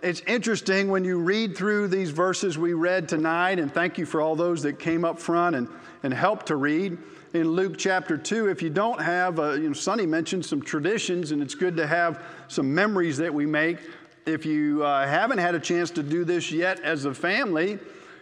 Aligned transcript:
It's 0.00 0.20
interesting 0.28 0.90
when 0.90 1.04
you 1.04 1.18
read 1.18 1.56
through 1.56 1.88
these 1.88 2.10
verses 2.10 2.56
we 2.56 2.72
read 2.72 3.08
tonight, 3.08 3.58
and 3.58 3.72
thank 3.72 3.98
you 3.98 4.06
for 4.06 4.20
all 4.20 4.36
those 4.36 4.62
that 4.62 4.78
came 4.78 5.04
up 5.04 5.18
front 5.18 5.56
and, 5.56 5.66
and 6.04 6.14
helped 6.14 6.46
to 6.46 6.56
read. 6.56 6.96
In 7.34 7.50
Luke 7.50 7.76
chapter 7.76 8.16
2, 8.16 8.48
if 8.48 8.62
you 8.62 8.70
don't 8.70 9.00
have, 9.00 9.40
uh, 9.40 9.54
you 9.54 9.66
know, 9.66 9.72
Sonny 9.72 10.06
mentioned 10.06 10.46
some 10.46 10.62
traditions, 10.62 11.32
and 11.32 11.42
it's 11.42 11.56
good 11.56 11.76
to 11.78 11.84
have 11.84 12.22
some 12.46 12.72
memories 12.72 13.16
that 13.16 13.34
we 13.34 13.44
make. 13.44 13.78
If 14.24 14.46
you 14.46 14.84
uh, 14.84 15.04
haven't 15.04 15.38
had 15.38 15.56
a 15.56 15.60
chance 15.60 15.90
to 15.90 16.04
do 16.04 16.22
this 16.22 16.52
yet 16.52 16.78
as 16.78 17.04
a 17.04 17.12
family, 17.12 17.80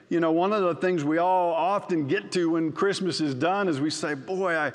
you 0.08 0.18
know, 0.18 0.32
one 0.32 0.54
of 0.54 0.62
the 0.62 0.76
things 0.76 1.04
we 1.04 1.18
all 1.18 1.52
often 1.52 2.06
get 2.06 2.32
to 2.32 2.52
when 2.52 2.72
Christmas 2.72 3.20
is 3.20 3.34
done 3.34 3.68
is 3.68 3.82
we 3.82 3.90
say, 3.90 4.14
Boy, 4.14 4.56
I, 4.56 4.72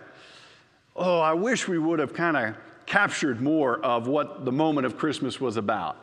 oh, 0.96 1.20
I 1.20 1.34
wish 1.34 1.68
we 1.68 1.80
would 1.80 1.98
have 1.98 2.14
kind 2.14 2.38
of 2.38 2.56
captured 2.86 3.42
more 3.42 3.80
of 3.80 4.08
what 4.08 4.46
the 4.46 4.52
moment 4.52 4.86
of 4.86 5.00
Christmas 5.00 5.42
was 5.42 5.58
about. 5.58 5.98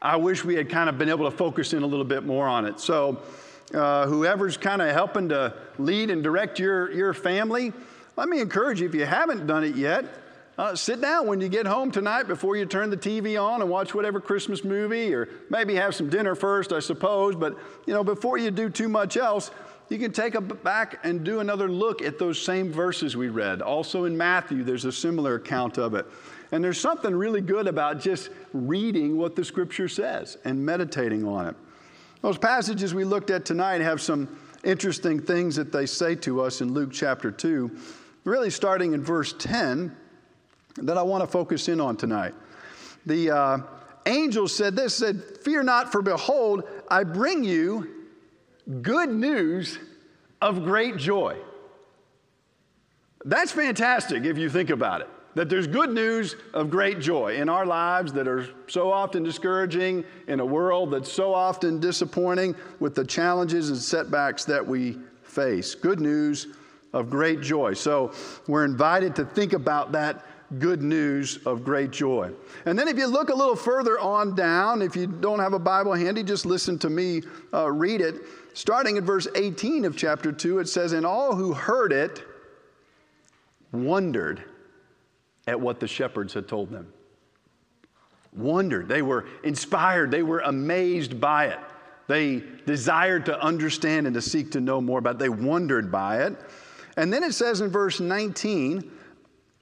I 0.00 0.16
wish 0.16 0.44
we 0.44 0.54
had 0.54 0.68
kind 0.68 0.88
of 0.88 0.96
been 0.96 1.08
able 1.08 1.28
to 1.28 1.36
focus 1.36 1.72
in 1.72 1.82
a 1.82 1.86
little 1.86 2.04
bit 2.04 2.24
more 2.24 2.46
on 2.46 2.66
it. 2.66 2.78
So, 2.78 3.20
uh, 3.74 4.06
whoever's 4.06 4.56
kind 4.56 4.80
of 4.80 4.92
helping 4.92 5.28
to 5.30 5.54
lead 5.78 6.10
and 6.10 6.22
direct 6.22 6.58
your, 6.58 6.90
your 6.92 7.12
family, 7.12 7.72
let 8.16 8.28
me 8.28 8.40
encourage 8.40 8.80
you 8.80 8.86
if 8.86 8.94
you 8.94 9.04
haven't 9.04 9.46
done 9.46 9.64
it 9.64 9.74
yet, 9.74 10.04
uh, 10.56 10.74
sit 10.74 11.00
down 11.00 11.26
when 11.26 11.40
you 11.40 11.48
get 11.48 11.66
home 11.66 11.90
tonight 11.90 12.24
before 12.24 12.56
you 12.56 12.64
turn 12.64 12.90
the 12.90 12.96
TV 12.96 13.40
on 13.40 13.60
and 13.60 13.70
watch 13.70 13.94
whatever 13.94 14.20
Christmas 14.20 14.64
movie, 14.64 15.14
or 15.14 15.28
maybe 15.50 15.74
have 15.74 15.94
some 15.94 16.08
dinner 16.08 16.34
first, 16.34 16.72
I 16.72 16.80
suppose. 16.80 17.36
But 17.36 17.56
you 17.86 17.92
know, 17.92 18.02
before 18.02 18.38
you 18.38 18.50
do 18.50 18.68
too 18.68 18.88
much 18.88 19.16
else, 19.16 19.50
you 19.88 19.98
can 19.98 20.12
take 20.12 20.34
a 20.34 20.40
back 20.40 21.00
and 21.04 21.24
do 21.24 21.40
another 21.40 21.68
look 21.68 22.02
at 22.02 22.18
those 22.18 22.40
same 22.40 22.72
verses 22.72 23.16
we 23.16 23.28
read. 23.28 23.62
Also 23.62 24.04
in 24.04 24.16
Matthew, 24.16 24.64
there's 24.64 24.84
a 24.84 24.92
similar 24.92 25.36
account 25.36 25.78
of 25.78 25.94
it. 25.94 26.06
And 26.50 26.64
there's 26.64 26.80
something 26.80 27.14
really 27.14 27.40
good 27.40 27.66
about 27.66 28.00
just 28.00 28.30
reading 28.52 29.18
what 29.18 29.36
the 29.36 29.44
scripture 29.44 29.88
says 29.88 30.38
and 30.44 30.64
meditating 30.64 31.26
on 31.26 31.46
it. 31.46 31.56
Those 32.22 32.38
passages 32.38 32.94
we 32.94 33.04
looked 33.04 33.30
at 33.30 33.44
tonight 33.44 33.80
have 33.80 34.00
some 34.00 34.36
interesting 34.64 35.20
things 35.20 35.56
that 35.56 35.72
they 35.72 35.86
say 35.86 36.14
to 36.16 36.40
us 36.40 36.60
in 36.60 36.72
Luke 36.72 36.90
chapter 36.92 37.30
2, 37.30 37.70
really 38.24 38.50
starting 38.50 38.92
in 38.92 39.04
verse 39.04 39.34
10, 39.38 39.94
that 40.78 40.96
I 40.96 41.02
want 41.02 41.22
to 41.22 41.26
focus 41.26 41.68
in 41.68 41.80
on 41.80 41.96
tonight. 41.96 42.34
The 43.06 43.30
uh, 43.30 43.58
angel 44.06 44.48
said 44.48 44.74
this 44.74 44.96
said, 44.96 45.22
Fear 45.42 45.64
not, 45.64 45.92
for 45.92 46.02
behold, 46.02 46.64
I 46.88 47.04
bring 47.04 47.44
you 47.44 48.06
good 48.82 49.10
news 49.10 49.78
of 50.40 50.64
great 50.64 50.96
joy. 50.96 51.36
That's 53.24 53.52
fantastic 53.52 54.24
if 54.24 54.38
you 54.38 54.48
think 54.48 54.70
about 54.70 55.02
it 55.02 55.08
that 55.38 55.48
there's 55.48 55.68
good 55.68 55.90
news 55.90 56.34
of 56.52 56.68
great 56.68 56.98
joy 56.98 57.36
in 57.36 57.48
our 57.48 57.64
lives 57.64 58.12
that 58.12 58.26
are 58.26 58.48
so 58.66 58.90
often 58.90 59.22
discouraging, 59.22 60.02
in 60.26 60.40
a 60.40 60.44
world 60.44 60.90
that's 60.90 61.12
so 61.12 61.32
often 61.32 61.78
disappointing 61.78 62.56
with 62.80 62.96
the 62.96 63.04
challenges 63.04 63.68
and 63.68 63.78
setbacks 63.78 64.44
that 64.44 64.66
we 64.66 64.98
face. 65.22 65.76
Good 65.76 66.00
news 66.00 66.48
of 66.92 67.08
great 67.08 67.40
joy. 67.40 67.74
So 67.74 68.12
we're 68.48 68.64
invited 68.64 69.14
to 69.14 69.24
think 69.26 69.52
about 69.52 69.92
that 69.92 70.26
good 70.58 70.82
news 70.82 71.38
of 71.46 71.62
great 71.62 71.92
joy. 71.92 72.32
And 72.66 72.76
then 72.76 72.88
if 72.88 72.98
you 72.98 73.06
look 73.06 73.28
a 73.28 73.34
little 73.34 73.54
further 73.54 73.96
on 74.00 74.34
down, 74.34 74.82
if 74.82 74.96
you 74.96 75.06
don't 75.06 75.38
have 75.38 75.52
a 75.52 75.60
Bible 75.60 75.94
handy, 75.94 76.24
just 76.24 76.46
listen 76.46 76.80
to 76.80 76.90
me 76.90 77.22
uh, 77.54 77.70
read 77.70 78.00
it. 78.00 78.22
Starting 78.54 78.98
at 78.98 79.04
verse 79.04 79.28
18 79.36 79.84
of 79.84 79.96
chapter 79.96 80.32
2, 80.32 80.58
it 80.58 80.68
says, 80.68 80.94
And 80.94 81.06
all 81.06 81.36
who 81.36 81.52
heard 81.52 81.92
it 81.92 82.24
wondered 83.70 84.42
at 85.48 85.58
what 85.58 85.80
the 85.80 85.88
shepherds 85.88 86.34
had 86.34 86.46
told 86.46 86.70
them. 86.70 86.92
Wondered. 88.36 88.86
They 88.86 89.02
were 89.02 89.26
inspired. 89.42 90.10
They 90.10 90.22
were 90.22 90.40
amazed 90.40 91.18
by 91.20 91.46
it. 91.46 91.58
They 92.06 92.42
desired 92.66 93.26
to 93.26 93.40
understand 93.40 94.06
and 94.06 94.14
to 94.14 94.22
seek 94.22 94.52
to 94.52 94.60
know 94.60 94.80
more 94.80 94.98
about 94.98 95.16
it. 95.16 95.18
They 95.18 95.28
wondered 95.30 95.90
by 95.90 96.22
it. 96.22 96.36
And 96.96 97.12
then 97.12 97.22
it 97.22 97.32
says 97.32 97.62
in 97.62 97.70
verse 97.70 97.98
19, 97.98 98.90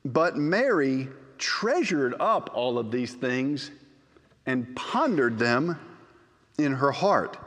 but 0.05 0.37
Mary 0.37 1.09
treasured 1.39 2.15
up 2.19 2.51
all 2.53 2.79
of 2.79 2.91
these 2.91 3.15
things 3.15 3.71
and 4.47 4.75
pondered 4.75 5.39
them 5.39 5.79
in 6.59 6.73
her 6.73 6.93
heart. 6.93 7.39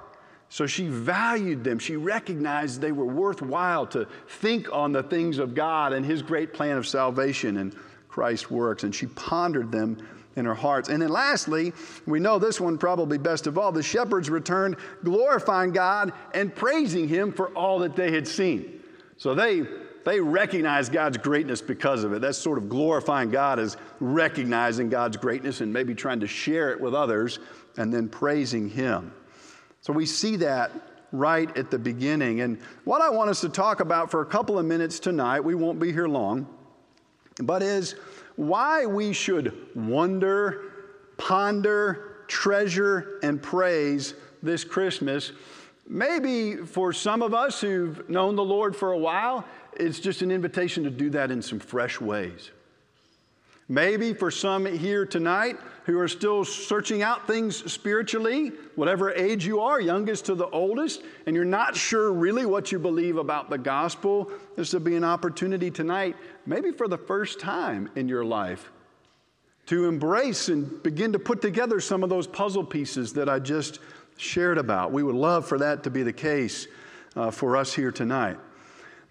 So 0.49 0.65
she 0.65 0.87
valued 0.87 1.63
them. 1.63 1.79
She 1.79 1.95
recognized 1.95 2.81
they 2.81 2.91
were 2.91 3.05
worthwhile 3.05 3.85
to 3.87 4.07
think 4.27 4.67
on 4.73 4.91
the 4.91 5.03
things 5.03 5.37
of 5.37 5.53
God 5.53 5.93
and 5.93 6.05
His 6.05 6.21
great 6.21 6.53
plan 6.53 6.75
of 6.75 6.87
salvation. 6.87 7.57
And 7.57 7.75
Christ 8.19 8.51
works, 8.51 8.83
and 8.83 8.93
she 8.93 9.05
pondered 9.05 9.71
them 9.71 9.97
in 10.35 10.43
her 10.43 10.53
hearts. 10.53 10.89
And 10.89 11.01
then 11.01 11.07
lastly, 11.07 11.71
we 12.05 12.19
know 12.19 12.37
this 12.37 12.59
one 12.59 12.77
probably 12.77 13.17
best 13.17 13.47
of 13.47 13.57
all 13.57 13.71
the 13.71 13.81
shepherds 13.81 14.29
returned 14.29 14.75
glorifying 15.05 15.71
God 15.71 16.11
and 16.33 16.53
praising 16.53 17.07
Him 17.07 17.31
for 17.31 17.47
all 17.55 17.79
that 17.79 17.95
they 17.95 18.11
had 18.11 18.27
seen. 18.27 18.83
So 19.15 19.33
they, 19.33 19.63
they 20.03 20.19
recognized 20.19 20.91
God's 20.91 21.17
greatness 21.17 21.61
because 21.61 22.03
of 22.03 22.11
it. 22.11 22.19
That's 22.19 22.37
sort 22.37 22.57
of 22.57 22.67
glorifying 22.67 23.29
God 23.29 23.57
as 23.57 23.77
recognizing 24.01 24.89
God's 24.89 25.15
greatness 25.15 25.61
and 25.61 25.71
maybe 25.71 25.95
trying 25.95 26.19
to 26.19 26.27
share 26.27 26.71
it 26.71 26.81
with 26.81 26.93
others 26.93 27.39
and 27.77 27.93
then 27.93 28.09
praising 28.09 28.69
Him. 28.69 29.13
So 29.79 29.93
we 29.93 30.05
see 30.05 30.35
that 30.35 30.71
right 31.13 31.55
at 31.55 31.71
the 31.71 31.79
beginning. 31.79 32.41
And 32.41 32.59
what 32.83 33.01
I 33.01 33.09
want 33.11 33.29
us 33.29 33.39
to 33.39 33.49
talk 33.49 33.79
about 33.79 34.11
for 34.11 34.19
a 34.19 34.25
couple 34.25 34.59
of 34.59 34.65
minutes 34.65 34.99
tonight, 34.99 35.39
we 35.39 35.55
won't 35.55 35.79
be 35.79 35.93
here 35.93 36.09
long 36.09 36.45
but 37.39 37.63
is 37.63 37.95
why 38.35 38.85
we 38.85 39.13
should 39.13 39.53
wonder, 39.75 40.71
ponder, 41.17 42.23
treasure, 42.27 43.19
and 43.23 43.41
praise 43.41 44.13
this 44.41 44.63
Christmas. 44.63 45.31
Maybe 45.87 46.55
for 46.55 46.93
some 46.93 47.21
of 47.21 47.33
us 47.33 47.59
who've 47.59 48.07
known 48.09 48.35
the 48.35 48.43
Lord 48.43 48.75
for 48.75 48.91
a 48.91 48.97
while, 48.97 49.43
it's 49.73 49.99
just 49.99 50.21
an 50.21 50.31
invitation 50.31 50.83
to 50.83 50.89
do 50.89 51.09
that 51.11 51.31
in 51.31 51.41
some 51.41 51.59
fresh 51.59 51.99
ways. 51.99 52.51
Maybe 53.71 54.13
for 54.13 54.31
some 54.31 54.65
here 54.65 55.05
tonight 55.05 55.57
who 55.83 55.99
are 55.99 56.07
still 56.07 56.43
searching 56.43 57.03
out 57.03 57.27
things 57.27 57.71
spiritually, 57.71 58.51
whatever 58.75 59.11
age 59.11 59.45
you 59.45 59.59
are, 59.59 59.79
youngest 59.79 60.25
to 60.25 60.35
the 60.35 60.47
oldest, 60.47 61.03
and 61.27 61.35
you're 61.35 61.45
not 61.45 61.75
sure 61.75 62.11
really 62.11 62.47
what 62.47 62.71
you 62.71 62.79
believe 62.79 63.17
about 63.17 63.51
the 63.51 63.57
gospel, 63.59 64.31
this 64.55 64.73
would 64.73 64.83
be 64.83 64.95
an 64.95 65.03
opportunity 65.03 65.69
tonight, 65.69 66.15
maybe 66.49 66.71
for 66.71 66.87
the 66.87 66.97
first 66.97 67.39
time 67.39 67.89
in 67.95 68.09
your 68.09 68.25
life, 68.25 68.71
to 69.67 69.87
embrace 69.87 70.49
and 70.49 70.81
begin 70.81 71.13
to 71.13 71.19
put 71.19 71.43
together 71.43 71.79
some 71.79 72.03
of 72.03 72.09
those 72.09 72.25
puzzle 72.25 72.63
pieces 72.63 73.13
that 73.13 73.29
I 73.29 73.37
just 73.37 73.79
shared 74.17 74.57
about. 74.57 74.91
We 74.91 75.03
would 75.03 75.15
love 75.15 75.47
for 75.47 75.59
that 75.59 75.83
to 75.83 75.91
be 75.91 76.01
the 76.01 76.11
case 76.11 76.67
uh, 77.15 77.29
for 77.29 77.55
us 77.55 77.71
here 77.71 77.91
tonight. 77.91 78.37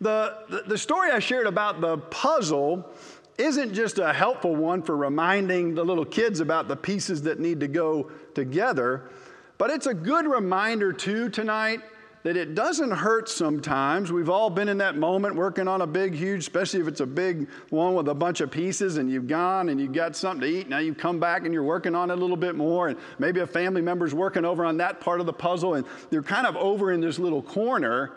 The, 0.01 0.37
the, 0.51 0.65
the 0.67 0.79
story 0.79 1.13
I 1.13 1.21
shared 1.21 1.47
about 1.47 1.81
the 1.81 1.99
puzzle 1.99 2.91
isn't 3.39 3.73
just 3.73 3.99
a 3.99 4.13
helpful 4.13 4.57
one 4.57 4.83
for 4.83 4.97
reminding 4.97 5.77
the 5.77 5.85
little 5.85 6.05
kids 6.05 6.41
about 6.41 6.67
the 6.67 6.77
pieces 6.77 7.23
that 7.23 7.39
need 7.39 7.61
to 7.61 7.69
go 7.69 8.11
together, 8.35 9.11
but 9.59 9.71
it's 9.71 9.87
a 9.87 9.95
good 9.95 10.27
reminder 10.27 10.93
too 10.93 11.29
tonight 11.29 11.83
that 12.25 12.37
it 12.37 12.55
doesn't 12.55 12.91
hurt 12.91 13.29
sometimes. 13.29 14.11
We've 14.11 14.29
all 14.29 14.51
been 14.51 14.69
in 14.69 14.79
that 14.79 14.97
moment 14.97 15.37
working 15.37 15.69
on 15.69 15.83
a 15.83 15.87
big, 15.87 16.15
huge, 16.15 16.41
especially 16.41 16.81
if 16.81 16.89
it's 16.89 17.01
a 17.01 17.07
big 17.07 17.49
one 17.71 17.95
with 17.95 18.09
a 18.09 18.15
bunch 18.15 18.41
of 18.41 18.51
pieces 18.51 18.97
and 18.97 19.11
you've 19.11 19.29
gone 19.29 19.69
and 19.69 19.81
you've 19.81 19.93
got 19.93 20.17
something 20.17 20.41
to 20.41 20.47
eat. 20.47 20.69
Now 20.69 20.79
you've 20.79 20.99
come 20.99 21.21
back 21.21 21.45
and 21.45 21.55
you're 21.55 21.63
working 21.63 21.95
on 21.95 22.11
it 22.11 22.15
a 22.15 22.21
little 22.21 22.37
bit 22.37 22.57
more, 22.57 22.89
and 22.89 22.99
maybe 23.19 23.41
a 23.41 23.47
family 23.47 23.83
member's 23.83 24.15
working 24.15 24.45
over 24.45 24.65
on 24.65 24.77
that 24.79 25.01
part 25.01 25.21
of 25.21 25.27
the 25.27 25.33
puzzle, 25.33 25.75
and 25.75 25.87
you're 26.11 26.23
kind 26.23 26.47
of 26.47 26.57
over 26.57 26.93
in 26.93 27.01
this 27.01 27.19
little 27.19 27.43
corner. 27.43 28.13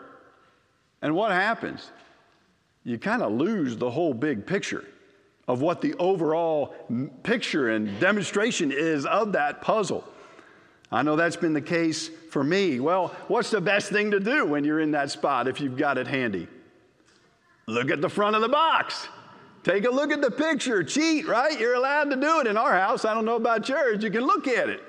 And 1.00 1.14
what 1.14 1.32
happens? 1.32 1.90
You 2.84 2.98
kind 2.98 3.22
of 3.22 3.32
lose 3.32 3.76
the 3.76 3.90
whole 3.90 4.14
big 4.14 4.46
picture 4.46 4.84
of 5.48 5.60
what 5.60 5.80
the 5.80 5.94
overall 5.94 6.74
picture 7.22 7.70
and 7.70 7.98
demonstration 8.00 8.72
is 8.72 9.06
of 9.06 9.32
that 9.32 9.60
puzzle. 9.60 10.04
I 10.92 11.02
know 11.02 11.16
that's 11.16 11.36
been 11.36 11.54
the 11.54 11.60
case 11.62 12.10
for 12.30 12.44
me. 12.44 12.78
Well, 12.78 13.08
what's 13.28 13.50
the 13.50 13.62
best 13.62 13.90
thing 13.90 14.10
to 14.10 14.20
do 14.20 14.44
when 14.44 14.62
you're 14.62 14.80
in 14.80 14.90
that 14.90 15.10
spot 15.10 15.48
if 15.48 15.58
you've 15.58 15.76
got 15.76 15.96
it 15.96 16.06
handy? 16.06 16.46
Look 17.66 17.90
at 17.90 18.02
the 18.02 18.10
front 18.10 18.36
of 18.36 18.42
the 18.42 18.48
box. 18.48 19.08
Take 19.64 19.86
a 19.86 19.90
look 19.90 20.12
at 20.12 20.20
the 20.20 20.30
picture. 20.30 20.82
Cheat, 20.82 21.26
right? 21.26 21.58
You're 21.58 21.74
allowed 21.74 22.10
to 22.10 22.16
do 22.16 22.40
it 22.40 22.46
in 22.46 22.58
our 22.58 22.78
house. 22.78 23.04
I 23.04 23.14
don't 23.14 23.24
know 23.24 23.36
about 23.36 23.68
yours. 23.68 24.02
You 24.02 24.10
can 24.10 24.26
look 24.26 24.46
at 24.46 24.68
it. 24.68 24.82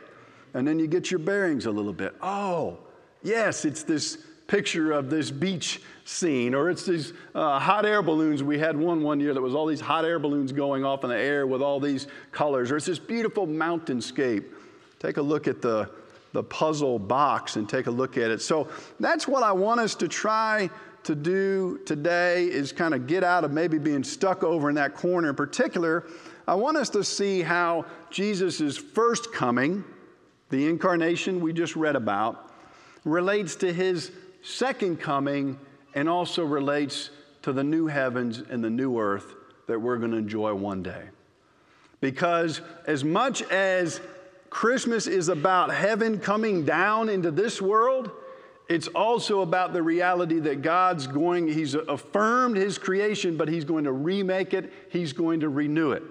And 0.53 0.67
then 0.67 0.77
you 0.77 0.87
get 0.87 1.09
your 1.09 1.19
bearings 1.19 1.67
a 1.67 1.71
little 1.71 1.93
bit. 1.93 2.13
Oh, 2.21 2.79
yes, 3.21 3.63
it's 3.63 3.83
this 3.83 4.17
picture 4.47 4.91
of 4.91 5.09
this 5.09 5.31
beach 5.31 5.81
scene, 6.05 6.53
or 6.53 6.69
it's 6.69 6.85
these 6.85 7.13
uh, 7.33 7.59
hot 7.59 7.85
air 7.85 8.01
balloons. 8.01 8.43
We 8.43 8.59
had 8.59 8.75
one 8.75 9.03
one 9.03 9.19
year 9.19 9.33
that 9.33 9.41
was 9.41 9.55
all 9.55 9.65
these 9.65 9.79
hot 9.79 10.05
air 10.05 10.19
balloons 10.19 10.51
going 10.51 10.83
off 10.83 11.03
in 11.03 11.09
the 11.09 11.17
air 11.17 11.47
with 11.47 11.61
all 11.61 11.79
these 11.79 12.07
colors, 12.31 12.71
or 12.71 12.77
it's 12.77 12.85
this 12.87 12.99
beautiful 12.99 13.47
mountainscape. 13.47 14.43
Take 15.03 15.17
a 15.17 15.21
look 15.21 15.47
at 15.47 15.61
the, 15.61 15.89
the 16.31 16.41
puzzle 16.41 16.97
box 16.97 17.57
and 17.57 17.67
take 17.67 17.87
a 17.87 17.91
look 17.91 18.17
at 18.17 18.31
it. 18.31 18.41
So 18.41 18.69
that's 18.99 19.27
what 19.27 19.43
I 19.43 19.51
want 19.51 19.81
us 19.81 19.95
to 19.95 20.07
try 20.07 20.69
to 21.03 21.13
do 21.13 21.81
today 21.85 22.45
is 22.45 22.71
kind 22.71 22.93
of 22.93 23.05
get 23.05 23.23
out 23.23 23.43
of 23.43 23.51
maybe 23.51 23.77
being 23.77 24.05
stuck 24.05 24.43
over 24.43 24.69
in 24.69 24.75
that 24.75 24.95
corner. 24.95 25.29
In 25.29 25.35
particular, 25.35 26.05
I 26.47 26.55
want 26.55 26.77
us 26.77 26.89
to 26.91 27.03
see 27.03 27.41
how 27.41 27.85
Jesus' 28.09 28.77
first 28.77 29.33
coming 29.33 29.83
the 30.49 30.69
incarnation 30.69 31.41
we 31.41 31.51
just 31.51 31.75
read 31.75 31.95
about, 31.95 32.53
relates 33.03 33.55
to 33.55 33.73
his 33.73 34.11
second 34.43 34.99
coming 34.99 35.59
and 35.95 36.07
also 36.07 36.45
relates 36.45 37.09
to 37.41 37.51
the 37.51 37.63
new 37.63 37.87
heavens 37.87 38.41
and 38.49 38.63
the 38.63 38.69
new 38.69 38.99
earth 38.99 39.33
that 39.67 39.79
we're 39.79 39.97
going 39.97 40.11
to 40.11 40.17
enjoy 40.17 40.53
one 40.53 40.83
day. 40.83 41.05
Because 42.01 42.61
as 42.85 43.03
much 43.03 43.41
as 43.43 43.99
Christmas 44.53 45.07
is 45.07 45.29
about 45.29 45.73
heaven 45.73 46.19
coming 46.19 46.63
down 46.63 47.09
into 47.09 47.31
this 47.31 47.59
world, 47.59 48.11
it's 48.69 48.87
also 48.89 49.41
about 49.41 49.73
the 49.73 49.81
reality 49.81 50.39
that 50.41 50.61
God's 50.61 51.07
going, 51.07 51.47
He's 51.47 51.73
affirmed 51.73 52.55
His 52.55 52.77
creation, 52.77 53.35
but 53.35 53.49
He's 53.49 53.65
going 53.65 53.85
to 53.85 53.91
remake 53.91 54.53
it, 54.53 54.71
He's 54.89 55.11
going 55.11 55.39
to 55.39 55.49
renew 55.49 55.91
it. 55.91 56.03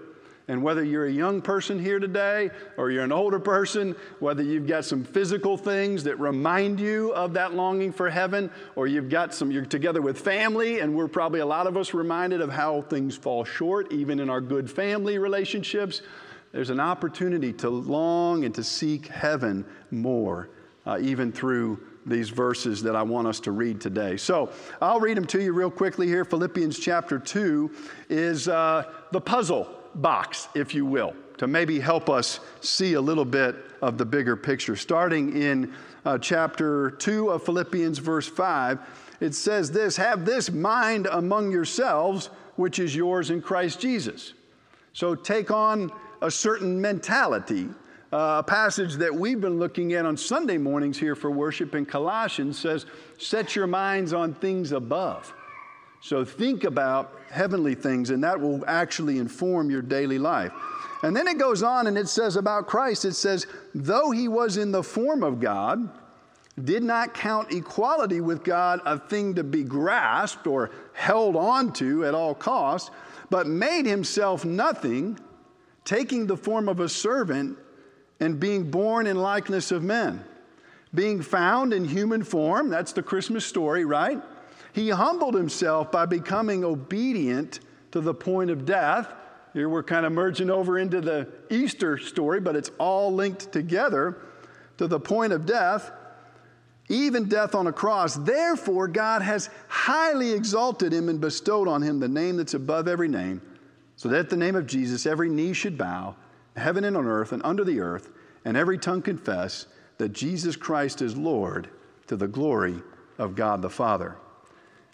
And 0.49 0.61
whether 0.65 0.83
you're 0.83 1.07
a 1.07 1.13
young 1.13 1.41
person 1.41 1.79
here 1.79 2.01
today 2.01 2.51
or 2.77 2.91
you're 2.91 3.05
an 3.05 3.13
older 3.13 3.39
person, 3.39 3.95
whether 4.19 4.43
you've 4.43 4.67
got 4.67 4.85
some 4.85 5.05
physical 5.05 5.57
things 5.57 6.03
that 6.03 6.19
remind 6.19 6.81
you 6.81 7.15
of 7.15 7.35
that 7.35 7.55
longing 7.55 7.93
for 7.93 8.11
heaven, 8.11 8.51
or 8.75 8.89
you've 8.89 9.09
got 9.09 9.33
some, 9.33 9.53
you're 9.53 9.65
together 9.65 10.03
with 10.03 10.19
family, 10.19 10.81
and 10.81 10.93
we're 10.93 11.07
probably 11.07 11.41
a 11.41 11.47
lot 11.47 11.69
of 11.69 11.77
us 11.77 11.95
reminded 11.95 12.41
of 12.41 12.51
how 12.51 12.83
things 12.83 13.17
fall 13.17 13.45
short, 13.45 13.93
even 13.93 14.19
in 14.19 14.29
our 14.29 14.41
good 14.41 14.69
family 14.69 15.17
relationships, 15.17 16.03
there's 16.53 16.71
an 16.71 16.81
opportunity 16.81 17.53
to 17.55 17.71
long 17.71 18.45
and 18.45 18.55
to 18.55 18.63
seek 18.63 19.07
heaven 19.09 19.65
more, 19.91 20.51
uh, 20.87 20.99
even 21.01 21.33
through 21.33 21.81
these 22.05 22.29
verses 22.29 22.83
that 22.83 22.95
I 22.95 23.03
want 23.03 23.27
us 23.27 23.41
to 23.41 23.53
read 23.53 23.81
today. 23.81 24.17
So 24.17 24.51
I'll 24.81 25.01
read 25.01 25.17
them 25.17 25.27
to 25.27 25.43
you 25.43 25.53
real 25.53 25.71
quickly 25.71 26.07
here. 26.07 26.25
Philippians 26.25 26.79
chapter 26.79 27.19
2 27.19 27.71
is 28.11 28.49
uh, 28.49 28.85
the 29.13 29.21
puzzle 29.21 29.69
box, 29.95 30.49
if 30.55 30.75
you 30.75 30.85
will, 30.85 31.15
to 31.39 31.47
maybe 31.47 31.79
help 31.81 32.11
us 32.11 32.41
see 32.61 32.95
a 32.95 33.01
little 33.01 33.25
bit 33.25 33.57
of 33.81 33.99
the 33.99 34.05
bigger 34.05 34.37
picture. 34.37 34.77
Starting 34.77 35.41
in 35.41 35.73
uh, 36.05 36.19
chapter 36.19 36.91
2 36.91 37.31
of 37.31 37.45
Philippians, 37.45 37.99
verse 37.99 38.29
5, 38.29 38.81
it 39.21 39.35
says 39.35 39.71
this 39.71 39.97
Have 39.97 40.25
this 40.25 40.51
mind 40.51 41.07
among 41.11 41.53
yourselves, 41.53 42.31
which 42.57 42.79
is 42.79 42.95
yours 42.95 43.31
in 43.31 43.41
Christ 43.41 43.81
Jesus. 43.81 44.35
So 44.93 45.15
take 45.15 45.51
on 45.51 45.91
a 46.23 46.31
certain 46.31 46.81
mentality. 46.81 47.69
Uh, 48.13 48.37
a 48.39 48.43
passage 48.43 48.95
that 48.95 49.15
we've 49.15 49.41
been 49.41 49.59
looking 49.59 49.95
at 49.95 50.07
on 50.07 50.17
Sunday 50.17 50.59
mornings 50.59 50.99
here 50.99 51.15
for 51.15 51.31
worship 51.31 51.75
in 51.75 51.85
Colossians 51.85 52.59
says, 52.59 52.87
Set 53.19 53.57
your 53.57 53.67
minds 53.67 54.13
on 54.13 54.35
things 54.35 54.73
above. 54.73 55.33
So 56.03 56.25
think 56.25 56.65
about 56.65 57.21
heavenly 57.31 57.75
things, 57.75 58.11
and 58.11 58.23
that 58.25 58.39
will 58.39 58.65
actually 58.67 59.19
inform 59.19 59.71
your 59.71 59.83
daily 59.83 60.19
life. 60.19 60.53
And 61.03 61.17
then 61.17 61.27
it 61.27 61.39
goes 61.39 61.63
on 61.63 61.87
and 61.87 61.99
it 61.99 62.09
says 62.09 62.37
about 62.37 62.67
Christ, 62.67 63.05
it 63.05 63.15
says, 63.15 63.47
though 63.75 64.11
he 64.11 64.29
was 64.29 64.57
in 64.57 64.71
the 64.71 64.83
form 64.83 65.23
of 65.23 65.41
God, 65.41 65.89
did 66.63 66.83
not 66.83 67.15
count 67.15 67.53
equality 67.53 68.21
with 68.21 68.45
God 68.45 68.81
a 68.85 68.99
thing 68.99 69.35
to 69.35 69.43
be 69.43 69.65
grasped 69.65 70.47
or 70.47 70.71
held 70.93 71.35
on 71.35 71.73
to 71.75 72.05
at 72.05 72.15
all 72.15 72.35
costs, 72.35 72.91
but 73.31 73.47
made 73.47 73.87
himself 73.87 74.45
nothing, 74.45 75.19
taking 75.85 76.27
the 76.27 76.37
form 76.37 76.69
of 76.69 76.81
a 76.81 76.89
servant 76.89 77.59
and 78.21 78.39
being 78.39 78.71
born 78.71 79.07
in 79.07 79.17
likeness 79.17 79.73
of 79.73 79.83
men. 79.83 80.25
Being 80.95 81.23
found 81.23 81.73
in 81.73 81.85
human 81.85 82.23
form, 82.23 82.69
that's 82.69 82.93
the 82.93 83.03
Christmas 83.03 83.47
story, 83.47 83.85
right? 83.85 84.21
He 84.73 84.91
humbled 84.91 85.35
himself 85.35 85.91
by 85.91 86.07
becoming 86.07 86.65
obedient 86.65 87.61
to 87.93 88.01
the 88.01 88.15
point 88.15 88.51
of 88.51 88.65
death. 88.65 89.13
Here 89.53 89.69
we're 89.69 89.83
kind 89.83 90.07
of 90.07 90.13
merging 90.13 90.51
over 90.51 90.79
into 90.79 91.01
the 91.01 91.29
Easter 91.51 91.99
story, 91.99 92.41
but 92.41 92.57
it's 92.57 92.71
all 92.79 93.13
linked 93.13 93.53
together 93.53 94.17
to 94.79 94.87
the 94.87 95.01
point 95.01 95.33
of 95.33 95.47
death, 95.47 95.91
even 96.89 97.29
death 97.29 97.55
on 97.55 97.67
a 97.67 97.73
cross. 97.73 98.15
Therefore, 98.15 98.89
God 98.89 99.23
has 99.23 99.51
highly 99.69 100.33
exalted 100.33 100.93
him 100.93 101.09
and 101.09 101.21
bestowed 101.21 101.69
on 101.69 101.83
him 101.83 102.01
the 102.01 102.09
name 102.09 102.37
that's 102.37 102.55
above 102.55 102.89
every 102.89 103.09
name, 103.09 103.43
so 104.03 104.09
that 104.09 104.19
at 104.19 104.31
the 104.31 104.37
name 104.37 104.57
of 104.57 104.67
Jesus 104.67 105.07
every 105.07 105.31
knee 105.31 105.53
should 105.53 105.79
bow, 105.79 106.17
heaven 106.57 106.83
and 106.83 106.97
on 106.97 107.07
earth 107.07 107.31
and 107.31 107.41
under 107.45 107.63
the 107.63 107.79
earth, 107.79 108.11
and 108.45 108.57
every 108.57 108.77
tongue 108.77 109.01
confess 109.01 109.67
that 109.99 110.09
Jesus 110.09 110.57
Christ 110.57 111.01
is 111.01 111.17
Lord 111.17 111.69
to 112.09 112.17
the 112.17 112.27
glory 112.27 112.83
of 113.17 113.37
God 113.37 113.63
the 113.63 113.71
Father. 113.71 114.17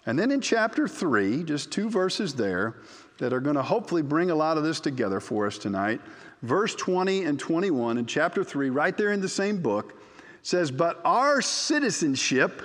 And 0.05 0.19
then 0.19 0.29
in 0.29 0.41
chapter 0.41 0.87
3, 0.87 1.43
just 1.43 1.71
two 1.71 1.89
verses 1.89 2.35
there 2.35 2.75
that 3.17 3.33
are 3.33 3.39
going 3.39 3.55
to 3.55 3.63
hopefully 3.63 4.03
bring 4.03 4.29
a 4.29 4.35
lot 4.35 4.59
of 4.59 4.63
this 4.63 4.79
together 4.79 5.19
for 5.19 5.47
us 5.47 5.57
tonight. 5.57 6.01
Verse 6.43 6.75
20 6.75 7.23
and 7.23 7.39
21 7.39 7.97
in 7.97 8.05
chapter 8.05 8.43
3, 8.43 8.69
right 8.69 8.95
there 8.95 9.11
in 9.11 9.21
the 9.21 9.27
same 9.27 9.59
book, 9.59 9.99
says, 10.43 10.69
But 10.69 11.01
our 11.03 11.41
citizenship 11.41 12.61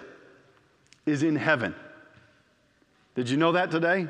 is 1.06 1.22
in 1.22 1.36
heaven. 1.36 1.74
Did 3.14 3.30
you 3.30 3.38
know 3.38 3.52
that 3.52 3.70
today? 3.70 4.08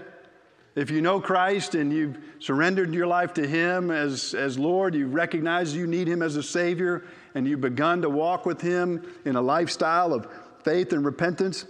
If 0.74 0.90
you 0.90 1.00
know 1.00 1.20
Christ 1.20 1.76
and 1.76 1.92
you've 1.92 2.18
surrendered 2.40 2.92
your 2.92 3.06
life 3.06 3.32
to 3.34 3.46
Him 3.46 3.90
as, 3.90 4.34
as 4.34 4.58
Lord, 4.58 4.94
you 4.94 5.06
recognize 5.06 5.74
you 5.74 5.86
need 5.86 6.08
Him 6.08 6.20
as 6.20 6.36
a 6.36 6.42
Savior, 6.42 7.04
and 7.34 7.46
you've 7.46 7.60
begun 7.60 8.02
to 8.02 8.10
walk 8.10 8.44
with 8.44 8.60
Him 8.60 9.06
in 9.24 9.36
a 9.36 9.42
lifestyle 9.42 10.12
of 10.12 10.26
faith 10.64 10.92
and 10.92 11.04
repentance, 11.04 11.66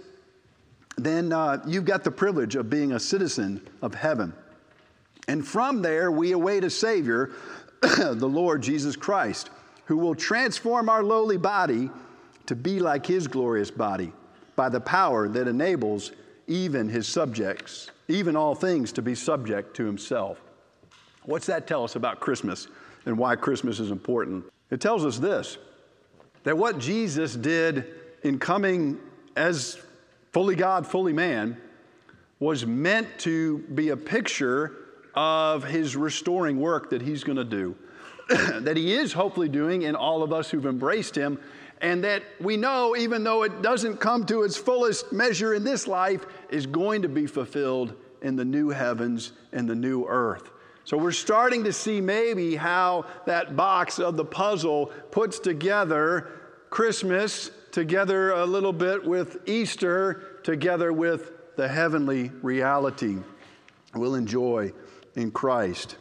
then 0.97 1.31
uh, 1.31 1.61
you've 1.67 1.85
got 1.85 2.03
the 2.03 2.11
privilege 2.11 2.55
of 2.55 2.69
being 2.69 2.93
a 2.93 2.99
citizen 2.99 3.61
of 3.81 3.93
heaven. 3.93 4.33
And 5.27 5.45
from 5.45 5.81
there, 5.81 6.11
we 6.11 6.31
await 6.31 6.63
a 6.63 6.69
Savior, 6.69 7.31
the 7.81 8.27
Lord 8.27 8.63
Jesus 8.63 8.95
Christ, 8.95 9.49
who 9.85 9.97
will 9.97 10.15
transform 10.15 10.89
our 10.89 11.03
lowly 11.03 11.37
body 11.37 11.89
to 12.45 12.55
be 12.55 12.79
like 12.79 13.05
His 13.05 13.27
glorious 13.27 13.69
body 13.69 14.13
by 14.55 14.69
the 14.69 14.79
power 14.79 15.27
that 15.27 15.47
enables 15.47 16.11
even 16.47 16.87
His 16.87 17.07
subjects, 17.07 17.91
even 18.07 18.35
all 18.35 18.55
things, 18.55 18.91
to 18.93 19.01
be 19.01 19.15
subject 19.15 19.75
to 19.77 19.85
Himself. 19.85 20.41
What's 21.23 21.47
that 21.47 21.67
tell 21.67 21.83
us 21.83 21.95
about 21.95 22.19
Christmas 22.19 22.67
and 23.05 23.17
why 23.17 23.35
Christmas 23.35 23.79
is 23.79 23.91
important? 23.91 24.45
It 24.69 24.81
tells 24.81 25.05
us 25.05 25.17
this 25.17 25.57
that 26.43 26.57
what 26.57 26.77
Jesus 26.77 27.35
did 27.35 27.85
in 28.23 28.37
coming 28.37 28.99
as 29.35 29.79
fully 30.31 30.55
God, 30.55 30.85
fully 30.85 31.13
man, 31.13 31.57
was 32.39 32.65
meant 32.65 33.07
to 33.19 33.59
be 33.73 33.89
a 33.89 33.97
picture 33.97 34.73
of 35.15 35.63
his 35.63 35.95
restoring 35.95 36.59
work 36.59 36.89
that 36.89 37.01
he's 37.01 37.23
going 37.23 37.37
to 37.37 37.43
do, 37.43 37.75
that 38.59 38.77
he 38.77 38.93
is 38.93 39.13
hopefully 39.13 39.49
doing 39.49 39.83
in 39.83 39.95
all 39.95 40.21
of 40.21 40.33
us 40.33 40.49
who've 40.49 40.65
embraced 40.65 41.15
him, 41.15 41.39
and 41.81 42.03
that 42.03 42.23
we 42.39 42.57
know, 42.57 42.95
even 42.95 43.23
though 43.23 43.43
it 43.43 43.61
doesn't 43.61 43.97
come 43.97 44.25
to 44.25 44.43
its 44.43 44.57
fullest 44.57 45.11
measure 45.11 45.53
in 45.53 45.63
this 45.63 45.87
life, 45.87 46.25
is 46.49 46.65
going 46.65 47.01
to 47.01 47.09
be 47.09 47.27
fulfilled 47.27 47.93
in 48.21 48.35
the 48.35 48.45
new 48.45 48.69
heavens 48.69 49.33
and 49.51 49.69
the 49.69 49.75
new 49.75 50.05
earth. 50.07 50.51
So 50.83 50.97
we're 50.97 51.11
starting 51.11 51.63
to 51.63 51.73
see 51.73 51.99
maybe 51.99 52.55
how 52.55 53.05
that 53.25 53.55
box 53.55 53.99
of 53.99 54.17
the 54.17 54.25
puzzle 54.25 54.87
puts 55.11 55.39
together 55.39 56.29
Christmas 56.69 57.51
together 57.71 58.31
a 58.31 58.45
little 58.45 58.71
bit 58.71 59.03
with 59.03 59.37
Easter, 59.49 60.39
together 60.43 60.93
with 60.93 61.55
the 61.57 61.67
heavenly 61.67 62.31
reality 62.41 63.17
we'll 63.93 64.15
enjoy 64.15 64.71
in 65.15 65.31
Christ. 65.31 65.97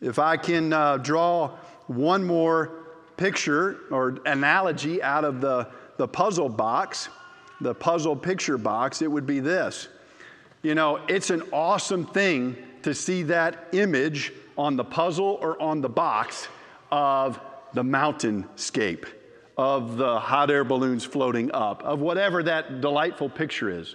If 0.00 0.18
I 0.18 0.36
can 0.36 0.72
uh, 0.72 0.98
draw 0.98 1.56
one 1.86 2.24
more 2.24 2.83
picture 3.16 3.80
or 3.90 4.18
analogy 4.26 5.02
out 5.02 5.24
of 5.24 5.40
the, 5.40 5.68
the 5.96 6.08
puzzle 6.08 6.48
box, 6.48 7.08
the 7.60 7.74
puzzle 7.74 8.16
picture 8.16 8.58
box, 8.58 9.02
it 9.02 9.10
would 9.10 9.26
be 9.26 9.40
this. 9.40 9.88
You 10.62 10.74
know, 10.74 11.00
it's 11.08 11.30
an 11.30 11.42
awesome 11.52 12.06
thing 12.06 12.56
to 12.82 12.94
see 12.94 13.22
that 13.24 13.68
image 13.72 14.32
on 14.56 14.76
the 14.76 14.84
puzzle 14.84 15.38
or 15.40 15.60
on 15.60 15.80
the 15.80 15.88
box 15.88 16.48
of 16.90 17.40
the 17.72 17.82
mountainscape 17.82 19.06
of 19.56 19.96
the 19.96 20.18
hot 20.18 20.50
air 20.50 20.64
balloons 20.64 21.04
floating 21.04 21.52
up, 21.52 21.82
of 21.82 22.00
whatever 22.00 22.42
that 22.42 22.80
delightful 22.80 23.28
picture 23.28 23.70
is. 23.70 23.94